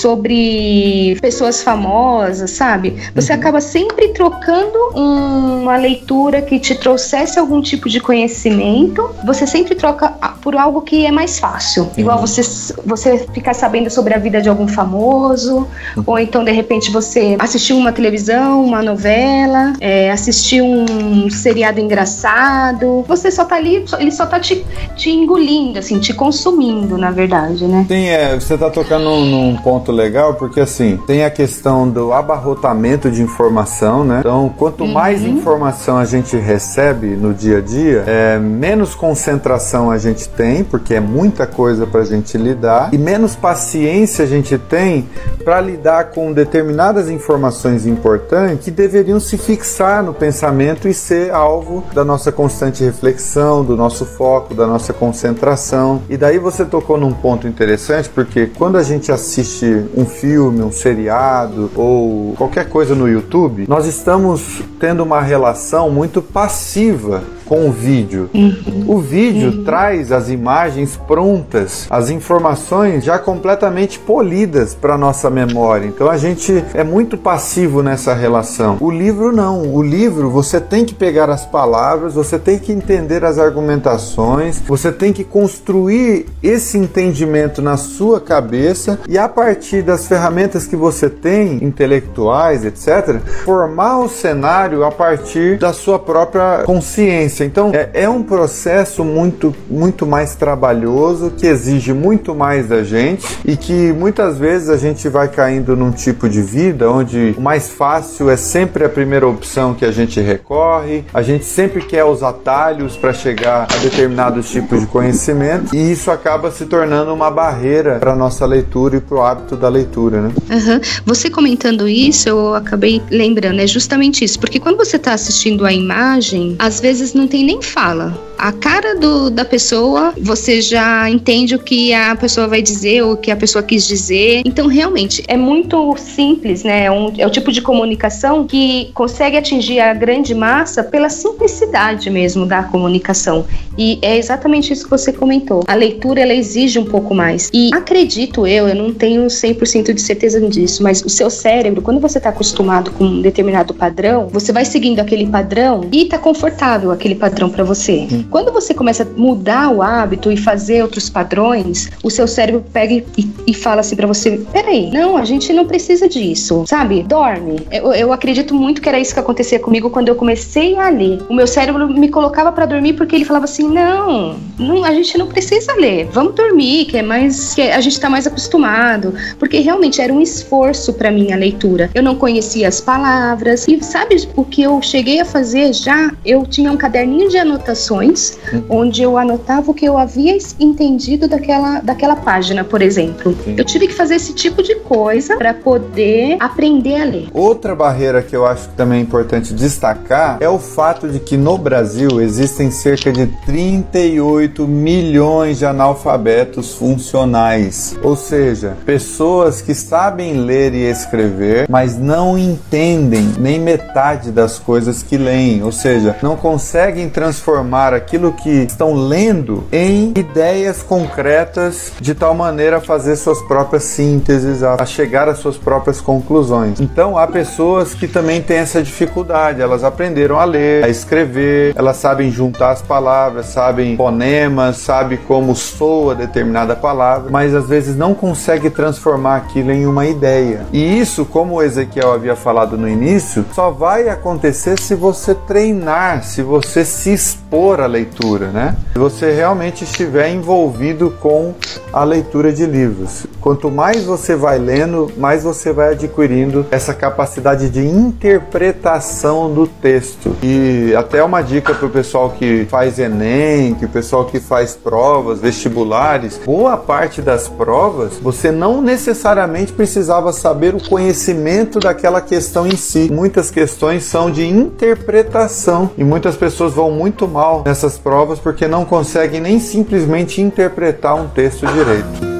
sobre 0.00 1.16
pessoas 1.20 1.62
famosas, 1.62 2.50
sabe? 2.50 2.94
Você 3.14 3.32
uhum. 3.32 3.38
acaba 3.38 3.60
sempre 3.60 4.08
trocando 4.08 4.78
uma 4.94 5.76
leitura 5.76 6.42
que 6.42 6.58
te 6.58 6.74
trouxesse 6.74 7.38
algum 7.38 7.60
tipo 7.60 7.88
de 7.88 8.00
conhecimento. 8.00 9.08
Você 9.24 9.46
sempre 9.46 9.74
troca 9.74 10.14
por 10.44 10.54
algo 10.54 10.82
que 10.82 11.06
é 11.06 11.10
mais 11.10 11.38
fácil. 11.38 11.84
Uhum. 11.84 11.90
Igual 11.96 12.18
você, 12.20 12.42
você 12.84 13.26
ficar 13.32 13.54
sabendo 13.54 13.88
sobre 13.88 14.12
a 14.12 14.18
vida 14.18 14.42
de 14.42 14.48
algum 14.50 14.68
famoso, 14.68 15.66
uhum. 15.96 16.04
ou 16.06 16.18
então 16.18 16.44
de 16.44 16.52
repente 16.52 16.90
você 16.90 17.34
assistir 17.38 17.72
uma 17.72 17.90
televisão, 17.90 18.62
uma 18.62 18.82
novela, 18.82 19.72
é, 19.80 20.10
assistir 20.10 20.60
um 20.60 21.30
seriado 21.30 21.80
engraçado. 21.80 23.02
Você 23.08 23.30
só 23.30 23.46
tá 23.46 23.56
ali, 23.56 23.86
ele 23.98 24.10
só 24.10 24.26
tá 24.26 24.38
te, 24.38 24.62
te 24.94 25.10
engolindo, 25.10 25.78
assim, 25.78 25.98
te 25.98 26.12
consumindo, 26.12 26.98
na 26.98 27.10
verdade, 27.10 27.66
né? 27.66 27.86
Sim, 27.88 28.08
é, 28.08 28.34
você 28.38 28.58
tá 28.58 28.68
tocando 28.68 29.04
num, 29.04 29.24
num 29.24 29.56
ponto 29.56 29.90
legal, 29.90 30.34
porque 30.34 30.60
assim, 30.60 30.98
tem 31.06 31.24
a 31.24 31.30
questão 31.30 31.88
do 31.88 32.12
abarrotamento 32.12 33.10
de 33.10 33.22
informação, 33.22 34.04
né? 34.04 34.18
Então, 34.18 34.52
quanto 34.58 34.84
uhum. 34.84 34.92
mais 34.92 35.22
informação 35.22 35.96
a 35.96 36.04
gente 36.04 36.36
recebe 36.36 37.16
no 37.16 37.32
dia 37.32 37.58
a 37.58 37.60
dia, 37.62 38.04
é, 38.06 38.38
menos 38.38 38.94
concentração 38.94 39.90
a 39.90 39.96
gente 39.96 40.28
tem, 40.36 40.64
porque 40.64 40.94
é 40.94 41.00
muita 41.00 41.46
coisa 41.46 41.86
pra 41.86 42.04
gente 42.04 42.36
lidar, 42.36 42.92
e 42.92 42.98
menos 42.98 43.34
paciência 43.34 44.24
a 44.24 44.28
gente 44.28 44.58
tem 44.58 45.08
para 45.44 45.60
lidar 45.60 46.10
com 46.10 46.32
determinadas 46.32 47.08
informações 47.08 47.86
importantes 47.86 48.64
que 48.64 48.70
deveriam 48.70 49.20
se 49.20 49.36
fixar 49.36 50.02
no 50.02 50.14
pensamento 50.14 50.88
e 50.88 50.94
ser 50.94 51.30
alvo 51.32 51.84
da 51.94 52.04
nossa 52.04 52.32
constante 52.32 52.82
reflexão, 52.82 53.64
do 53.64 53.76
nosso 53.76 54.04
foco, 54.04 54.54
da 54.54 54.66
nossa 54.66 54.92
concentração. 54.92 56.02
E 56.08 56.16
daí 56.16 56.38
você 56.38 56.64
tocou 56.64 56.96
num 56.96 57.12
ponto 57.12 57.46
interessante, 57.46 58.08
porque 58.08 58.46
quando 58.46 58.76
a 58.76 58.82
gente 58.82 59.12
assiste 59.12 59.84
um 59.96 60.04
filme, 60.04 60.62
um 60.62 60.72
seriado 60.72 61.70
ou 61.74 62.34
qualquer 62.36 62.68
coisa 62.68 62.94
no 62.94 63.08
YouTube, 63.08 63.66
nós 63.68 63.86
estamos 63.86 64.62
tendo 64.80 65.02
uma 65.02 65.20
relação 65.20 65.90
muito 65.90 66.22
passiva 66.22 67.22
com 67.44 67.68
o 67.68 67.72
vídeo. 67.72 68.28
Uhum. 68.34 68.84
O 68.86 68.98
vídeo 68.98 69.50
uhum. 69.50 69.64
traz 69.64 70.12
as 70.12 70.28
imagens 70.28 70.96
prontas, 70.96 71.86
as 71.90 72.10
informações 72.10 73.04
já 73.04 73.18
completamente 73.18 73.98
polidas 73.98 74.74
para 74.74 74.98
nossa 74.98 75.30
memória. 75.30 75.86
Então 75.86 76.10
a 76.10 76.16
gente 76.16 76.64
é 76.74 76.84
muito 76.84 77.16
passivo 77.16 77.82
nessa 77.82 78.14
relação. 78.14 78.76
O 78.80 78.90
livro 78.90 79.32
não. 79.32 79.74
O 79.74 79.82
livro 79.82 80.30
você 80.30 80.60
tem 80.60 80.84
que 80.84 80.94
pegar 80.94 81.30
as 81.30 81.44
palavras, 81.44 82.14
você 82.14 82.38
tem 82.38 82.58
que 82.58 82.72
entender 82.72 83.24
as 83.24 83.38
argumentações, 83.38 84.60
você 84.66 84.90
tem 84.90 85.12
que 85.12 85.24
construir 85.24 86.26
esse 86.42 86.78
entendimento 86.78 87.60
na 87.60 87.76
sua 87.76 88.20
cabeça 88.20 89.00
e 89.08 89.18
a 89.18 89.28
partir 89.28 89.82
das 89.82 90.06
ferramentas 90.06 90.66
que 90.66 90.76
você 90.76 91.08
tem, 91.08 91.62
intelectuais, 91.64 92.64
etc., 92.64 93.20
formar 93.44 93.98
o 93.98 94.08
cenário 94.08 94.84
a 94.84 94.90
partir 94.90 95.58
da 95.58 95.72
sua 95.72 95.98
própria 95.98 96.62
consciência 96.64 97.33
então 97.42 97.70
é, 97.74 97.90
é 97.94 98.08
um 98.08 98.22
processo 98.22 99.04
muito, 99.04 99.54
muito 99.68 100.06
mais 100.06 100.34
trabalhoso, 100.34 101.32
que 101.36 101.46
exige 101.46 101.92
muito 101.92 102.34
mais 102.34 102.68
da 102.68 102.82
gente 102.82 103.38
e 103.44 103.56
que 103.56 103.92
muitas 103.92 104.38
vezes 104.38 104.68
a 104.68 104.76
gente 104.76 105.08
vai 105.08 105.28
caindo 105.28 105.76
num 105.76 105.90
tipo 105.90 106.28
de 106.28 106.42
vida 106.42 106.90
onde 106.90 107.34
o 107.36 107.40
mais 107.40 107.68
fácil 107.70 108.30
é 108.30 108.36
sempre 108.36 108.84
a 108.84 108.88
primeira 108.88 109.26
opção 109.26 109.74
que 109.74 109.84
a 109.84 109.90
gente 109.90 110.20
recorre, 110.20 111.04
a 111.12 111.22
gente 111.22 111.44
sempre 111.44 111.82
quer 111.82 112.04
os 112.04 112.22
atalhos 112.22 112.96
para 112.96 113.12
chegar 113.12 113.66
a 113.70 113.76
determinados 113.78 114.50
tipos 114.50 114.80
de 114.80 114.86
conhecimento 114.86 115.74
e 115.74 115.92
isso 115.92 116.10
acaba 116.10 116.50
se 116.50 116.66
tornando 116.66 117.12
uma 117.12 117.30
barreira 117.30 117.98
para 117.98 118.14
nossa 118.14 118.44
leitura 118.46 118.96
e 118.96 119.00
para 119.00 119.16
o 119.16 119.22
hábito 119.22 119.56
da 119.56 119.68
leitura, 119.68 120.20
né? 120.20 120.32
Uhum. 120.50 120.80
Você 121.06 121.30
comentando 121.30 121.88
isso, 121.88 122.28
eu 122.28 122.54
acabei 122.54 123.02
lembrando, 123.10 123.60
é 123.60 123.66
justamente 123.66 124.24
isso, 124.24 124.38
porque 124.38 124.60
quando 124.60 124.76
você 124.76 124.96
está 124.96 125.12
assistindo 125.12 125.64
a 125.64 125.72
imagem, 125.72 126.56
às 126.58 126.80
vezes 126.80 127.14
não 127.14 127.23
não 127.24 127.28
tem 127.28 127.42
nem 127.42 127.62
fala. 127.62 128.22
A 128.36 128.52
cara 128.52 128.94
do, 128.94 129.30
da 129.30 129.44
pessoa, 129.44 130.12
você 130.20 130.60
já 130.60 131.08
entende 131.08 131.54
o 131.54 131.58
que 131.58 131.94
a 131.94 132.14
pessoa 132.14 132.46
vai 132.46 132.60
dizer, 132.60 133.02
o 133.02 133.16
que 133.16 133.30
a 133.30 133.36
pessoa 133.36 133.62
quis 133.62 133.86
dizer. 133.86 134.42
Então, 134.44 134.66
realmente, 134.66 135.24
é 135.26 135.36
muito 135.36 135.96
simples, 135.96 136.62
né? 136.62 136.84
É, 136.84 136.90
um, 136.90 137.12
é 137.16 137.26
o 137.26 137.30
tipo 137.30 137.50
de 137.50 137.62
comunicação 137.62 138.46
que 138.46 138.90
consegue 138.92 139.36
atingir 139.38 139.80
a 139.80 139.94
grande 139.94 140.34
massa 140.34 140.84
pela 140.84 141.08
simplicidade 141.08 142.10
mesmo 142.10 142.44
da 142.44 142.62
comunicação. 142.64 143.46
E 143.76 143.98
é 144.02 144.16
exatamente 144.16 144.72
isso 144.72 144.84
que 144.84 144.90
você 144.90 145.12
comentou. 145.12 145.62
A 145.66 145.74
leitura 145.74 146.20
ela 146.20 146.34
exige 146.34 146.78
um 146.78 146.84
pouco 146.84 147.14
mais. 147.14 147.50
E 147.52 147.70
acredito 147.72 148.46
eu, 148.46 148.68
eu 148.68 148.74
não 148.74 148.92
tenho 148.92 149.26
100% 149.26 149.92
de 149.92 150.00
certeza 150.00 150.40
disso, 150.40 150.82
mas 150.82 151.02
o 151.02 151.08
seu 151.08 151.30
cérebro, 151.30 151.82
quando 151.82 152.00
você 152.00 152.18
está 152.18 152.30
acostumado 152.30 152.90
com 152.92 153.04
um 153.04 153.20
determinado 153.20 153.74
padrão, 153.74 154.28
você 154.28 154.52
vai 154.52 154.64
seguindo 154.64 155.00
aquele 155.00 155.26
padrão 155.26 155.88
e 155.92 156.04
tá 156.06 156.18
confortável 156.18 156.90
aquele 156.90 157.14
padrão 157.14 157.48
para 157.50 157.64
você. 157.64 158.06
Hum. 158.10 158.24
Quando 158.30 158.52
você 158.52 158.74
começa 158.74 159.02
a 159.02 159.06
mudar 159.20 159.70
o 159.70 159.82
hábito 159.82 160.30
e 160.30 160.36
fazer 160.36 160.82
outros 160.82 161.08
padrões, 161.08 161.90
o 162.02 162.10
seu 162.10 162.26
cérebro 162.26 162.64
pega 162.72 162.94
e, 162.94 163.04
e 163.46 163.54
fala 163.54 163.80
assim 163.80 163.96
para 163.96 164.06
você: 164.06 164.40
peraí, 164.52 164.90
não, 164.90 165.16
a 165.16 165.24
gente 165.24 165.52
não 165.52 165.66
precisa 165.66 166.08
disso, 166.08 166.64
sabe? 166.66 167.02
Dorme. 167.02 167.60
Eu, 167.70 167.92
eu 167.92 168.12
acredito 168.12 168.54
muito 168.54 168.80
que 168.80 168.88
era 168.88 168.98
isso 168.98 169.14
que 169.14 169.20
acontecia 169.20 169.58
comigo 169.58 169.90
quando 169.90 170.08
eu 170.08 170.14
comecei 170.14 170.76
a 170.76 170.88
ler. 170.88 171.20
O 171.28 171.34
meu 171.34 171.46
cérebro 171.46 171.88
me 171.88 172.08
colocava 172.08 172.52
para 172.52 172.66
dormir 172.66 172.94
porque 172.94 173.16
ele 173.16 173.24
falava 173.24 173.44
assim: 173.44 173.63
não, 173.68 174.36
não, 174.58 174.84
a 174.84 174.92
gente 174.92 175.16
não 175.18 175.26
precisa 175.26 175.74
ler, 175.74 176.08
vamos 176.12 176.34
dormir, 176.34 176.86
que 176.86 176.96
é 176.96 177.02
mais, 177.02 177.54
que 177.54 177.62
a 177.62 177.80
gente 177.80 177.98
tá 177.98 178.08
mais 178.08 178.26
acostumado. 178.26 179.14
Porque 179.38 179.58
realmente 179.60 180.00
era 180.00 180.12
um 180.12 180.20
esforço 180.20 180.92
para 180.92 181.10
mim 181.10 181.32
a 181.32 181.36
leitura. 181.36 181.90
Eu 181.94 182.02
não 182.02 182.14
conhecia 182.14 182.68
as 182.68 182.80
palavras 182.80 183.66
e 183.68 183.82
sabe 183.82 184.28
o 184.36 184.44
que 184.44 184.62
eu 184.62 184.80
cheguei 184.82 185.20
a 185.20 185.24
fazer 185.24 185.72
já? 185.72 186.12
Eu 186.24 186.46
tinha 186.46 186.70
um 186.70 186.76
caderninho 186.76 187.28
de 187.28 187.38
anotações 187.38 188.38
uhum. 188.52 188.64
onde 188.68 189.02
eu 189.02 189.16
anotava 189.18 189.70
o 189.70 189.74
que 189.74 189.84
eu 189.84 189.98
havia 189.98 190.36
entendido 190.58 191.28
daquela, 191.28 191.80
daquela 191.80 192.16
página, 192.16 192.64
por 192.64 192.82
exemplo. 192.82 193.36
Sim. 193.44 193.54
Eu 193.56 193.64
tive 193.64 193.88
que 193.88 193.94
fazer 193.94 194.16
esse 194.16 194.32
tipo 194.34 194.62
de 194.62 194.76
coisa 194.76 195.36
para 195.36 195.54
poder 195.54 196.36
aprender 196.40 197.00
a 197.00 197.04
ler. 197.04 197.28
Outra 197.32 197.74
barreira 197.74 198.22
que 198.22 198.34
eu 198.34 198.46
acho 198.46 198.68
também 198.70 199.00
é 199.00 199.02
importante 199.02 199.52
destacar 199.52 200.38
é 200.40 200.48
o 200.48 200.58
fato 200.58 201.08
de 201.08 201.18
que 201.18 201.36
no 201.36 201.56
Brasil 201.58 202.20
existem 202.20 202.70
cerca 202.70 203.12
de 203.12 203.26
38 203.54 204.66
milhões 204.66 205.60
de 205.60 205.64
analfabetos 205.64 206.74
funcionais, 206.74 207.96
ou 208.02 208.16
seja, 208.16 208.76
pessoas 208.84 209.60
que 209.60 209.72
sabem 209.76 210.40
ler 210.40 210.74
e 210.74 210.90
escrever, 210.90 211.66
mas 211.70 211.96
não 211.96 212.36
entendem 212.36 213.32
nem 213.38 213.60
metade 213.60 214.32
das 214.32 214.58
coisas 214.58 215.04
que 215.04 215.16
leem, 215.16 215.62
ou 215.62 215.70
seja, 215.70 216.16
não 216.20 216.36
conseguem 216.36 217.08
transformar 217.08 217.94
aquilo 217.94 218.32
que 218.32 218.50
estão 218.50 218.92
lendo 218.92 219.62
em 219.70 220.12
ideias 220.16 220.82
concretas 220.82 221.92
de 222.00 222.12
tal 222.12 222.34
maneira 222.34 222.78
a 222.78 222.80
fazer 222.80 223.14
suas 223.14 223.40
próprias 223.42 223.84
sínteses, 223.84 224.64
a 224.64 224.84
chegar 224.84 225.28
às 225.28 225.38
suas 225.38 225.56
próprias 225.56 226.00
conclusões. 226.00 226.80
Então 226.80 227.16
há 227.16 227.28
pessoas 227.28 227.94
que 227.94 228.08
também 228.08 228.42
têm 228.42 228.56
essa 228.56 228.82
dificuldade, 228.82 229.62
elas 229.62 229.84
aprenderam 229.84 230.40
a 230.40 230.44
ler, 230.44 230.82
a 230.82 230.88
escrever, 230.88 231.72
elas 231.76 231.98
sabem 231.98 232.32
juntar 232.32 232.72
as 232.72 232.82
palavras, 232.82 233.43
sabem 233.46 233.96
fonemas, 233.96 234.78
sabem 234.78 235.18
como 235.26 235.54
soa 235.54 236.14
determinada 236.14 236.74
palavra, 236.74 237.30
mas 237.30 237.54
às 237.54 237.68
vezes 237.68 237.96
não 237.96 238.14
consegue 238.14 238.70
transformar 238.70 239.36
aquilo 239.36 239.70
em 239.70 239.86
uma 239.86 240.06
ideia. 240.06 240.66
E 240.72 241.00
isso, 241.00 241.24
como 241.24 241.54
o 241.54 241.62
Ezequiel 241.62 242.12
havia 242.12 242.36
falado 242.36 242.76
no 242.76 242.88
início, 242.88 243.44
só 243.52 243.70
vai 243.70 244.08
acontecer 244.08 244.78
se 244.78 244.94
você 244.94 245.34
treinar, 245.34 246.24
se 246.24 246.42
você 246.42 246.84
se 246.84 247.12
expor 247.12 247.80
à 247.80 247.86
leitura, 247.86 248.48
né? 248.48 248.76
Se 248.92 248.98
você 248.98 249.32
realmente 249.32 249.84
estiver 249.84 250.30
envolvido 250.30 251.14
com 251.20 251.54
a 251.92 252.04
leitura 252.04 252.52
de 252.52 252.66
livros. 252.66 253.26
Quanto 253.40 253.70
mais 253.70 254.04
você 254.04 254.34
vai 254.34 254.58
lendo, 254.58 255.10
mais 255.16 255.42
você 255.42 255.72
vai 255.72 255.92
adquirindo 255.92 256.66
essa 256.70 256.92
capacidade 256.94 257.68
de 257.68 257.86
interpretação 257.86 259.52
do 259.52 259.66
texto. 259.66 260.36
E 260.42 260.94
até 260.96 261.22
uma 261.22 261.42
dica 261.42 261.74
para 261.74 261.86
o 261.86 261.90
pessoal 261.90 262.30
que 262.30 262.66
faz 262.70 262.98
Enem, 262.98 263.33
que 263.78 263.84
o 263.84 263.88
pessoal 263.88 264.24
que 264.26 264.38
faz 264.38 264.74
provas, 264.74 265.40
vestibulares, 265.40 266.40
boa 266.44 266.76
parte 266.76 267.20
das 267.20 267.48
provas 267.48 268.14
você 268.20 268.50
não 268.50 268.80
necessariamente 268.80 269.72
precisava 269.72 270.32
saber 270.32 270.74
o 270.74 270.88
conhecimento 270.88 271.78
daquela 271.78 272.20
questão 272.20 272.66
em 272.66 272.76
si. 272.76 273.10
Muitas 273.10 273.50
questões 273.50 274.04
são 274.04 274.30
de 274.30 274.46
interpretação 274.46 275.90
e 275.96 276.04
muitas 276.04 276.36
pessoas 276.36 276.74
vão 276.74 276.90
muito 276.90 277.26
mal 277.26 277.62
nessas 277.64 277.98
provas 277.98 278.38
porque 278.38 278.68
não 278.68 278.84
conseguem 278.84 279.40
nem 279.40 279.58
simplesmente 279.58 280.40
interpretar 280.40 281.14
um 281.14 281.28
texto 281.28 281.66
direito. 281.66 282.33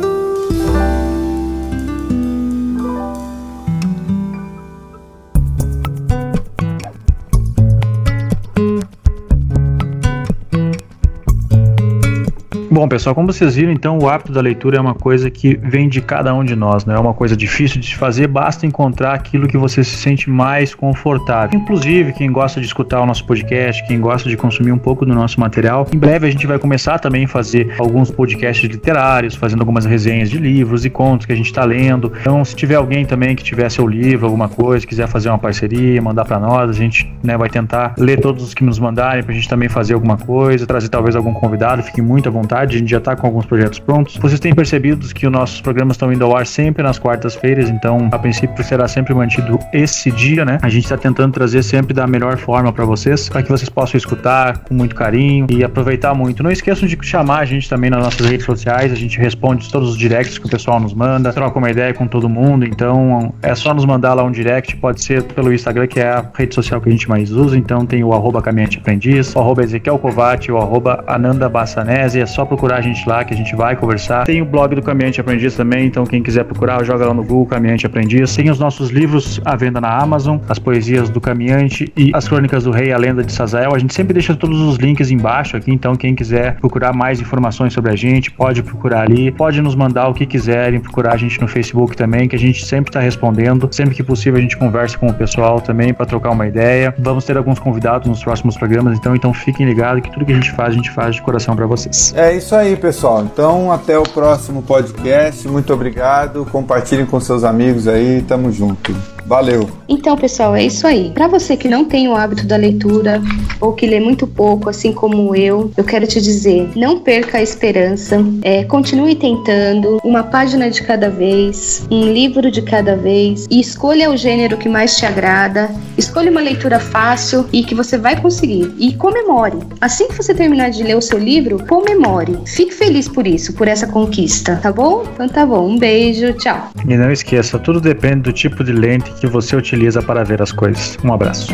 Bom, 12.75 12.89
pessoal, 12.89 13.15
como 13.15 13.33
vocês 13.33 13.55
viram, 13.55 13.71
então 13.71 14.01
o 14.01 14.09
hábito 14.09 14.33
da 14.33 14.41
leitura 14.41 14.79
é 14.79 14.81
uma 14.81 14.97
coisa 14.97 15.31
que 15.31 15.55
vem 15.55 15.89
de 15.89 16.01
cada 16.01 16.35
um 16.35 16.43
de 16.43 16.57
nós, 16.57 16.85
não 16.85 16.93
né? 16.93 16.99
é 16.99 17.01
uma 17.01 17.15
coisa 17.15 17.37
difícil 17.37 17.81
de 17.81 17.87
se 17.87 17.95
fazer, 17.95 18.27
basta 18.27 18.67
encontrar 18.67 19.15
aquilo 19.15 19.47
que 19.47 19.57
você 19.57 19.85
se 19.85 19.95
sente 19.95 20.29
mais 20.29 20.75
confortável. 20.75 21.57
Inclusive, 21.57 22.13
quem 22.15 22.33
gosta 22.33 22.61
de 22.61 22.67
escutar 22.67 23.01
o 23.01 23.07
nosso 23.07 23.25
podcast, 23.27 23.87
quem 23.87 24.01
gosta 24.01 24.29
de 24.29 24.37
consumir 24.37 24.73
um 24.73 24.79
pouco 24.79 25.07
do 25.07 25.15
nosso 25.15 25.39
material, 25.39 25.87
em 25.95 25.97
breve 25.97 26.27
a 26.27 26.31
gente 26.33 26.49
vai 26.49 26.59
começar 26.59 26.99
também 26.99 27.27
a 27.27 27.29
fazer 27.29 27.73
alguns 27.79 28.11
podcasts 28.11 28.69
literários, 28.69 29.37
fazendo 29.37 29.61
algumas 29.61 29.85
resenhas 29.85 30.29
de 30.29 30.39
livros 30.39 30.85
e 30.85 30.91
contos 30.91 31.27
que 31.27 31.33
a 31.33 31.37
gente 31.37 31.47
está 31.47 31.65
lendo. 31.65 32.13
Então, 32.23 32.45
se 32.45 32.57
tiver 32.57 32.75
alguém 32.75 33.07
também 33.07 33.37
que 33.37 33.45
tiver 33.45 33.71
seu 33.71 33.87
livro, 33.87 34.27
alguma 34.27 34.49
coisa, 34.49 34.85
quiser 34.85 35.07
fazer 35.07 35.29
uma 35.29 35.39
parceria, 35.39 36.03
mandar 36.03 36.25
para 36.25 36.41
nós, 36.41 36.71
a 36.71 36.73
gente 36.73 37.09
né, 37.23 37.39
vai 37.39 37.49
tentar 37.49 37.95
ler 37.97 38.19
todos 38.19 38.43
os 38.43 38.53
que 38.53 38.65
nos 38.65 38.81
mandarem 38.81 39.23
para 39.23 39.31
a 39.31 39.35
gente 39.37 39.49
também 39.49 39.69
fazer 39.69 39.95
alguma 39.95 40.19
coisa, 40.19 40.67
trazer 40.67 40.89
talvez 40.89 41.15
algum 41.15 41.33
convidado, 41.33 41.81
fique 41.81 42.03
muito 42.03 42.29
à 42.29 42.33
vontade 42.33 42.64
a 42.73 42.79
gente 42.79 42.91
já 42.91 42.99
está 42.99 43.17
com 43.17 43.27
alguns 43.27 43.47
projetos 43.47 43.79
prontos. 43.79 44.17
Vocês 44.17 44.41
têm 44.41 44.55
percebido 44.55 45.07
que 45.15 45.27
os 45.27 45.33
nossos 45.33 45.61
programas 45.61 45.97
estão 45.97 46.13
indo 46.13 46.25
ao 46.25 46.37
ar 46.37 46.47
sempre 46.47 46.83
nas 46.83 46.99
quartas-feiras, 46.99 47.69
então 47.69 48.09
a 48.13 48.19
princípio 48.19 48.63
será 48.65 48.89
sempre 48.89 49.15
mantido 49.15 49.59
esse 49.73 50.11
dia, 50.11 50.45
né? 50.45 50.59
A 50.63 50.69
gente 50.69 50.85
está 50.85 50.97
tentando 50.97 51.33
trazer 51.33 51.63
sempre 51.63 51.93
da 51.93 52.07
melhor 52.07 52.37
forma 52.37 52.73
para 52.73 52.85
vocês, 52.85 53.29
para 53.29 53.43
que 53.43 53.51
vocês 53.51 53.69
possam 53.69 53.99
escutar 53.99 54.59
com 54.59 54.75
muito 54.75 54.95
carinho 54.95 55.47
e 55.51 55.65
aproveitar 55.65 56.15
muito. 56.15 56.43
Não 56.43 56.51
esqueçam 56.51 56.89
de 56.89 56.99
chamar 57.03 57.41
a 57.41 57.45
gente 57.45 57.69
também 57.69 57.91
nas 57.91 58.03
nossas 58.03 58.27
redes 58.27 58.47
sociais, 58.47 58.93
a 58.93 58.97
gente 58.97 59.19
responde 59.19 59.71
todos 59.71 59.91
os 59.91 59.97
directs 59.97 60.39
que 60.39 60.47
o 60.47 60.51
pessoal 60.51 60.81
nos 60.81 60.95
manda, 60.95 61.33
troca 61.33 61.59
uma 61.59 61.71
ideia 61.71 61.93
com 61.93 62.07
todo 62.07 62.29
mundo, 62.29 62.65
então 62.65 63.35
é 63.43 63.55
só 63.55 63.75
nos 63.75 63.85
mandar 63.85 64.15
lá 64.15 64.23
um 64.23 64.31
direct, 64.31 64.77
pode 64.77 65.03
ser 65.03 65.23
pelo 65.23 65.53
Instagram, 65.53 65.87
que 65.87 66.01
é 66.01 66.09
a 66.09 66.25
rede 66.35 66.55
social 66.55 66.81
que 66.81 66.89
a 66.89 66.93
gente 66.93 67.09
mais 67.09 67.31
usa, 67.31 67.57
então 67.57 67.85
tem 67.85 68.03
o 68.05 68.13
arroba 68.13 68.41
Caminhante 68.41 68.79
Aprendiz, 68.79 69.35
o 69.35 69.39
arroba 69.39 69.63
Ezequiel 69.63 69.99
Covati, 69.99 70.51
o 70.51 70.59
arroba 70.59 71.05
Ananda 71.07 71.49
Bassanese, 71.49 72.21
é 72.21 72.27
só 72.27 72.45
procurar 72.55 72.77
a 72.77 72.81
gente 72.81 73.07
lá 73.09 73.25
que 73.25 73.35
a 73.35 73.37
gente 73.37 73.55
vai 73.57 73.75
conversar. 73.75 74.25
Tem 74.25 74.41
o 74.41 74.45
blog 74.45 74.77
do 74.77 74.83
Caminhante 74.83 75.21
Aprendiz 75.21 75.57
também, 75.57 75.87
então 75.87 76.05
quem 76.05 76.23
quiser 76.23 76.45
procurar, 76.45 76.85
joga 76.85 77.07
lá 77.07 77.13
no 77.13 77.23
Google 77.23 77.47
Caminhante 77.47 77.85
Aprendiz. 77.85 78.35
Tem 78.35 78.49
os 78.49 78.61
nossos 78.61 78.91
livros 78.91 79.41
à 79.45 79.57
venda 79.57 79.81
na 79.81 79.89
Amazon, 79.89 80.39
as 80.49 80.59
poesias 80.59 81.11
do 81.11 81.21
Caminhante 81.21 81.93
e 81.97 82.13
as 82.15 82.29
crônicas 82.29 82.65
do 82.65 82.71
Rei, 82.71 82.93
a 82.93 82.97
lenda 82.97 83.25
de 83.25 83.33
Sazael. 83.33 83.75
A 83.75 83.79
gente 83.79 83.93
sempre 83.93 84.15
deixa 84.15 84.37
todos 84.37 84.61
os 84.61 84.77
links 84.77 85.11
embaixo 85.11 85.57
aqui, 85.57 85.73
então 85.73 85.97
quem 85.97 86.15
quiser 86.15 86.55
procurar 86.57 86.93
mais 86.93 87.21
informações 87.21 87.73
sobre 87.73 87.91
a 87.91 87.97
gente, 87.97 88.31
pode 88.31 88.63
procurar 88.63 89.03
ali, 89.03 89.33
pode 89.33 89.61
nos 89.61 89.75
mandar 89.75 90.09
o 90.09 90.15
que 90.15 90.25
quiserem, 90.25 90.79
procurar 90.79 91.15
a 91.15 91.17
gente 91.17 91.41
no 91.41 91.49
Facebook 91.49 91.97
também, 91.97 92.29
que 92.29 92.37
a 92.37 92.39
gente 92.39 92.65
sempre 92.65 92.91
está 92.91 93.01
respondendo. 93.01 93.69
Sempre 93.73 93.95
que 93.95 94.03
possível 94.03 94.39
a 94.39 94.43
gente 94.43 94.57
conversa 94.57 94.97
com 94.97 95.09
o 95.09 95.15
pessoal 95.15 95.61
também 95.61 95.93
para 95.93 96.07
trocar 96.07 96.31
uma 96.31 96.47
ideia. 96.47 96.95
Vamos 96.99 97.25
ter 97.25 97.37
alguns 97.37 97.59
convidados 97.59 98.09
nos 98.09 98.23
próximos 98.23 98.57
programas, 98.57 98.97
então 98.97 99.15
então 99.17 99.35
fiquem 99.35 99.67
ligados 99.67 100.03
que 100.03 100.11
tudo 100.11 100.25
que 100.25 100.33
a 100.33 100.37
gente 100.37 100.53
faz, 100.53 100.71
a 100.71 100.77
gente 100.77 100.91
faz 100.91 101.17
de 101.17 101.23
coração 101.23 101.57
para 101.57 101.67
vocês. 101.67 102.15
É 102.17 102.37
isso 102.37 102.44
isso 102.45 102.55
aí, 102.55 102.77
pessoal. 102.77 103.23
Então, 103.23 103.73
até 103.73 103.99
o 103.99 104.03
próximo 104.03 104.63
podcast. 104.63 105.49
Muito 105.49 105.73
obrigado. 105.73 106.45
Compartilhem 106.53 107.07
com 107.07 107.19
seus 107.19 107.43
amigos 107.43 107.89
aí. 107.89 108.21
Tamo 108.21 108.53
junto. 108.53 109.14
Valeu. 109.27 109.69
Então, 109.89 110.17
pessoal, 110.17 110.55
é 110.55 110.65
isso 110.65 110.87
aí. 110.87 111.11
Para 111.11 111.27
você 111.27 111.57
que 111.57 111.69
não 111.69 111.85
tem 111.85 112.09
o 112.09 112.15
hábito 112.15 112.47
da 112.47 112.57
leitura 112.57 113.23
ou 113.61 113.73
que 113.73 113.87
lê 113.87 114.01
muito 114.01 114.27
pouco, 114.27 114.69
assim 114.69 114.93
como 114.93 115.35
eu, 115.35 115.71
eu 115.77 115.85
quero 115.85 116.07
te 116.07 116.21
dizer: 116.21 116.71
não 116.77 117.01
perca 117.01 117.39
a 117.39 117.43
esperança. 117.43 118.25
É, 118.43 118.65
continue 118.65 119.15
tentando, 119.15 119.99
uma 120.05 120.23
página 120.23 120.71
de 120.71 120.83
cada 120.83 121.09
vez, 121.09 121.87
um 121.91 122.13
livro 122.13 122.51
de 122.51 122.63
cada 122.63 122.97
vez, 122.97 123.47
e 123.51 123.61
escolha 123.61 124.11
o 124.11 124.17
gênero 124.17 124.57
que 124.57 124.69
mais 124.69 124.97
te 124.97 125.07
agrada. 125.07 125.71
Escolha 125.97 126.31
uma 126.31 126.41
leitura 126.41 126.79
fácil 126.79 127.47
e 127.53 127.63
que 127.63 127.75
você 127.75 127.97
vai 127.97 128.21
conseguir. 128.21 128.75
E 128.79 128.95
comemore. 128.95 129.59
Assim 129.81 130.09
que 130.09 130.15
você 130.15 130.35
terminar 130.35 130.71
de 130.71 130.83
ler 130.83 130.97
o 130.97 131.03
seu 131.03 131.19
livro, 131.19 131.65
comemore. 131.67 132.39
Fique 132.47 132.73
feliz 132.73 133.09
por 133.09 133.27
isso, 133.27 133.53
por 133.55 133.69
essa 133.69 133.87
conquista, 133.87 134.57
tá 134.57 134.73
bom? 134.73 135.05
Então 135.15 135.29
tá 135.29 135.47
bom. 135.47 135.69
Um 135.69 135.79
beijo, 135.79 136.33
tchau. 136.35 136.71
E 136.87 136.97
não 136.97 137.11
esqueça, 137.11 137.59
tudo 137.59 137.81
depende 137.81 138.23
do 138.23 138.33
tipo 138.33 138.65
de 138.65 138.73
lente 138.73 139.14
que 139.21 139.27
você 139.27 139.57
utiliza 139.57 140.03
para 140.03 140.25
ver 140.25 140.43
as 140.43 140.53
coisas. 140.53 140.99
Um 141.05 141.13
abraço. 141.13 141.53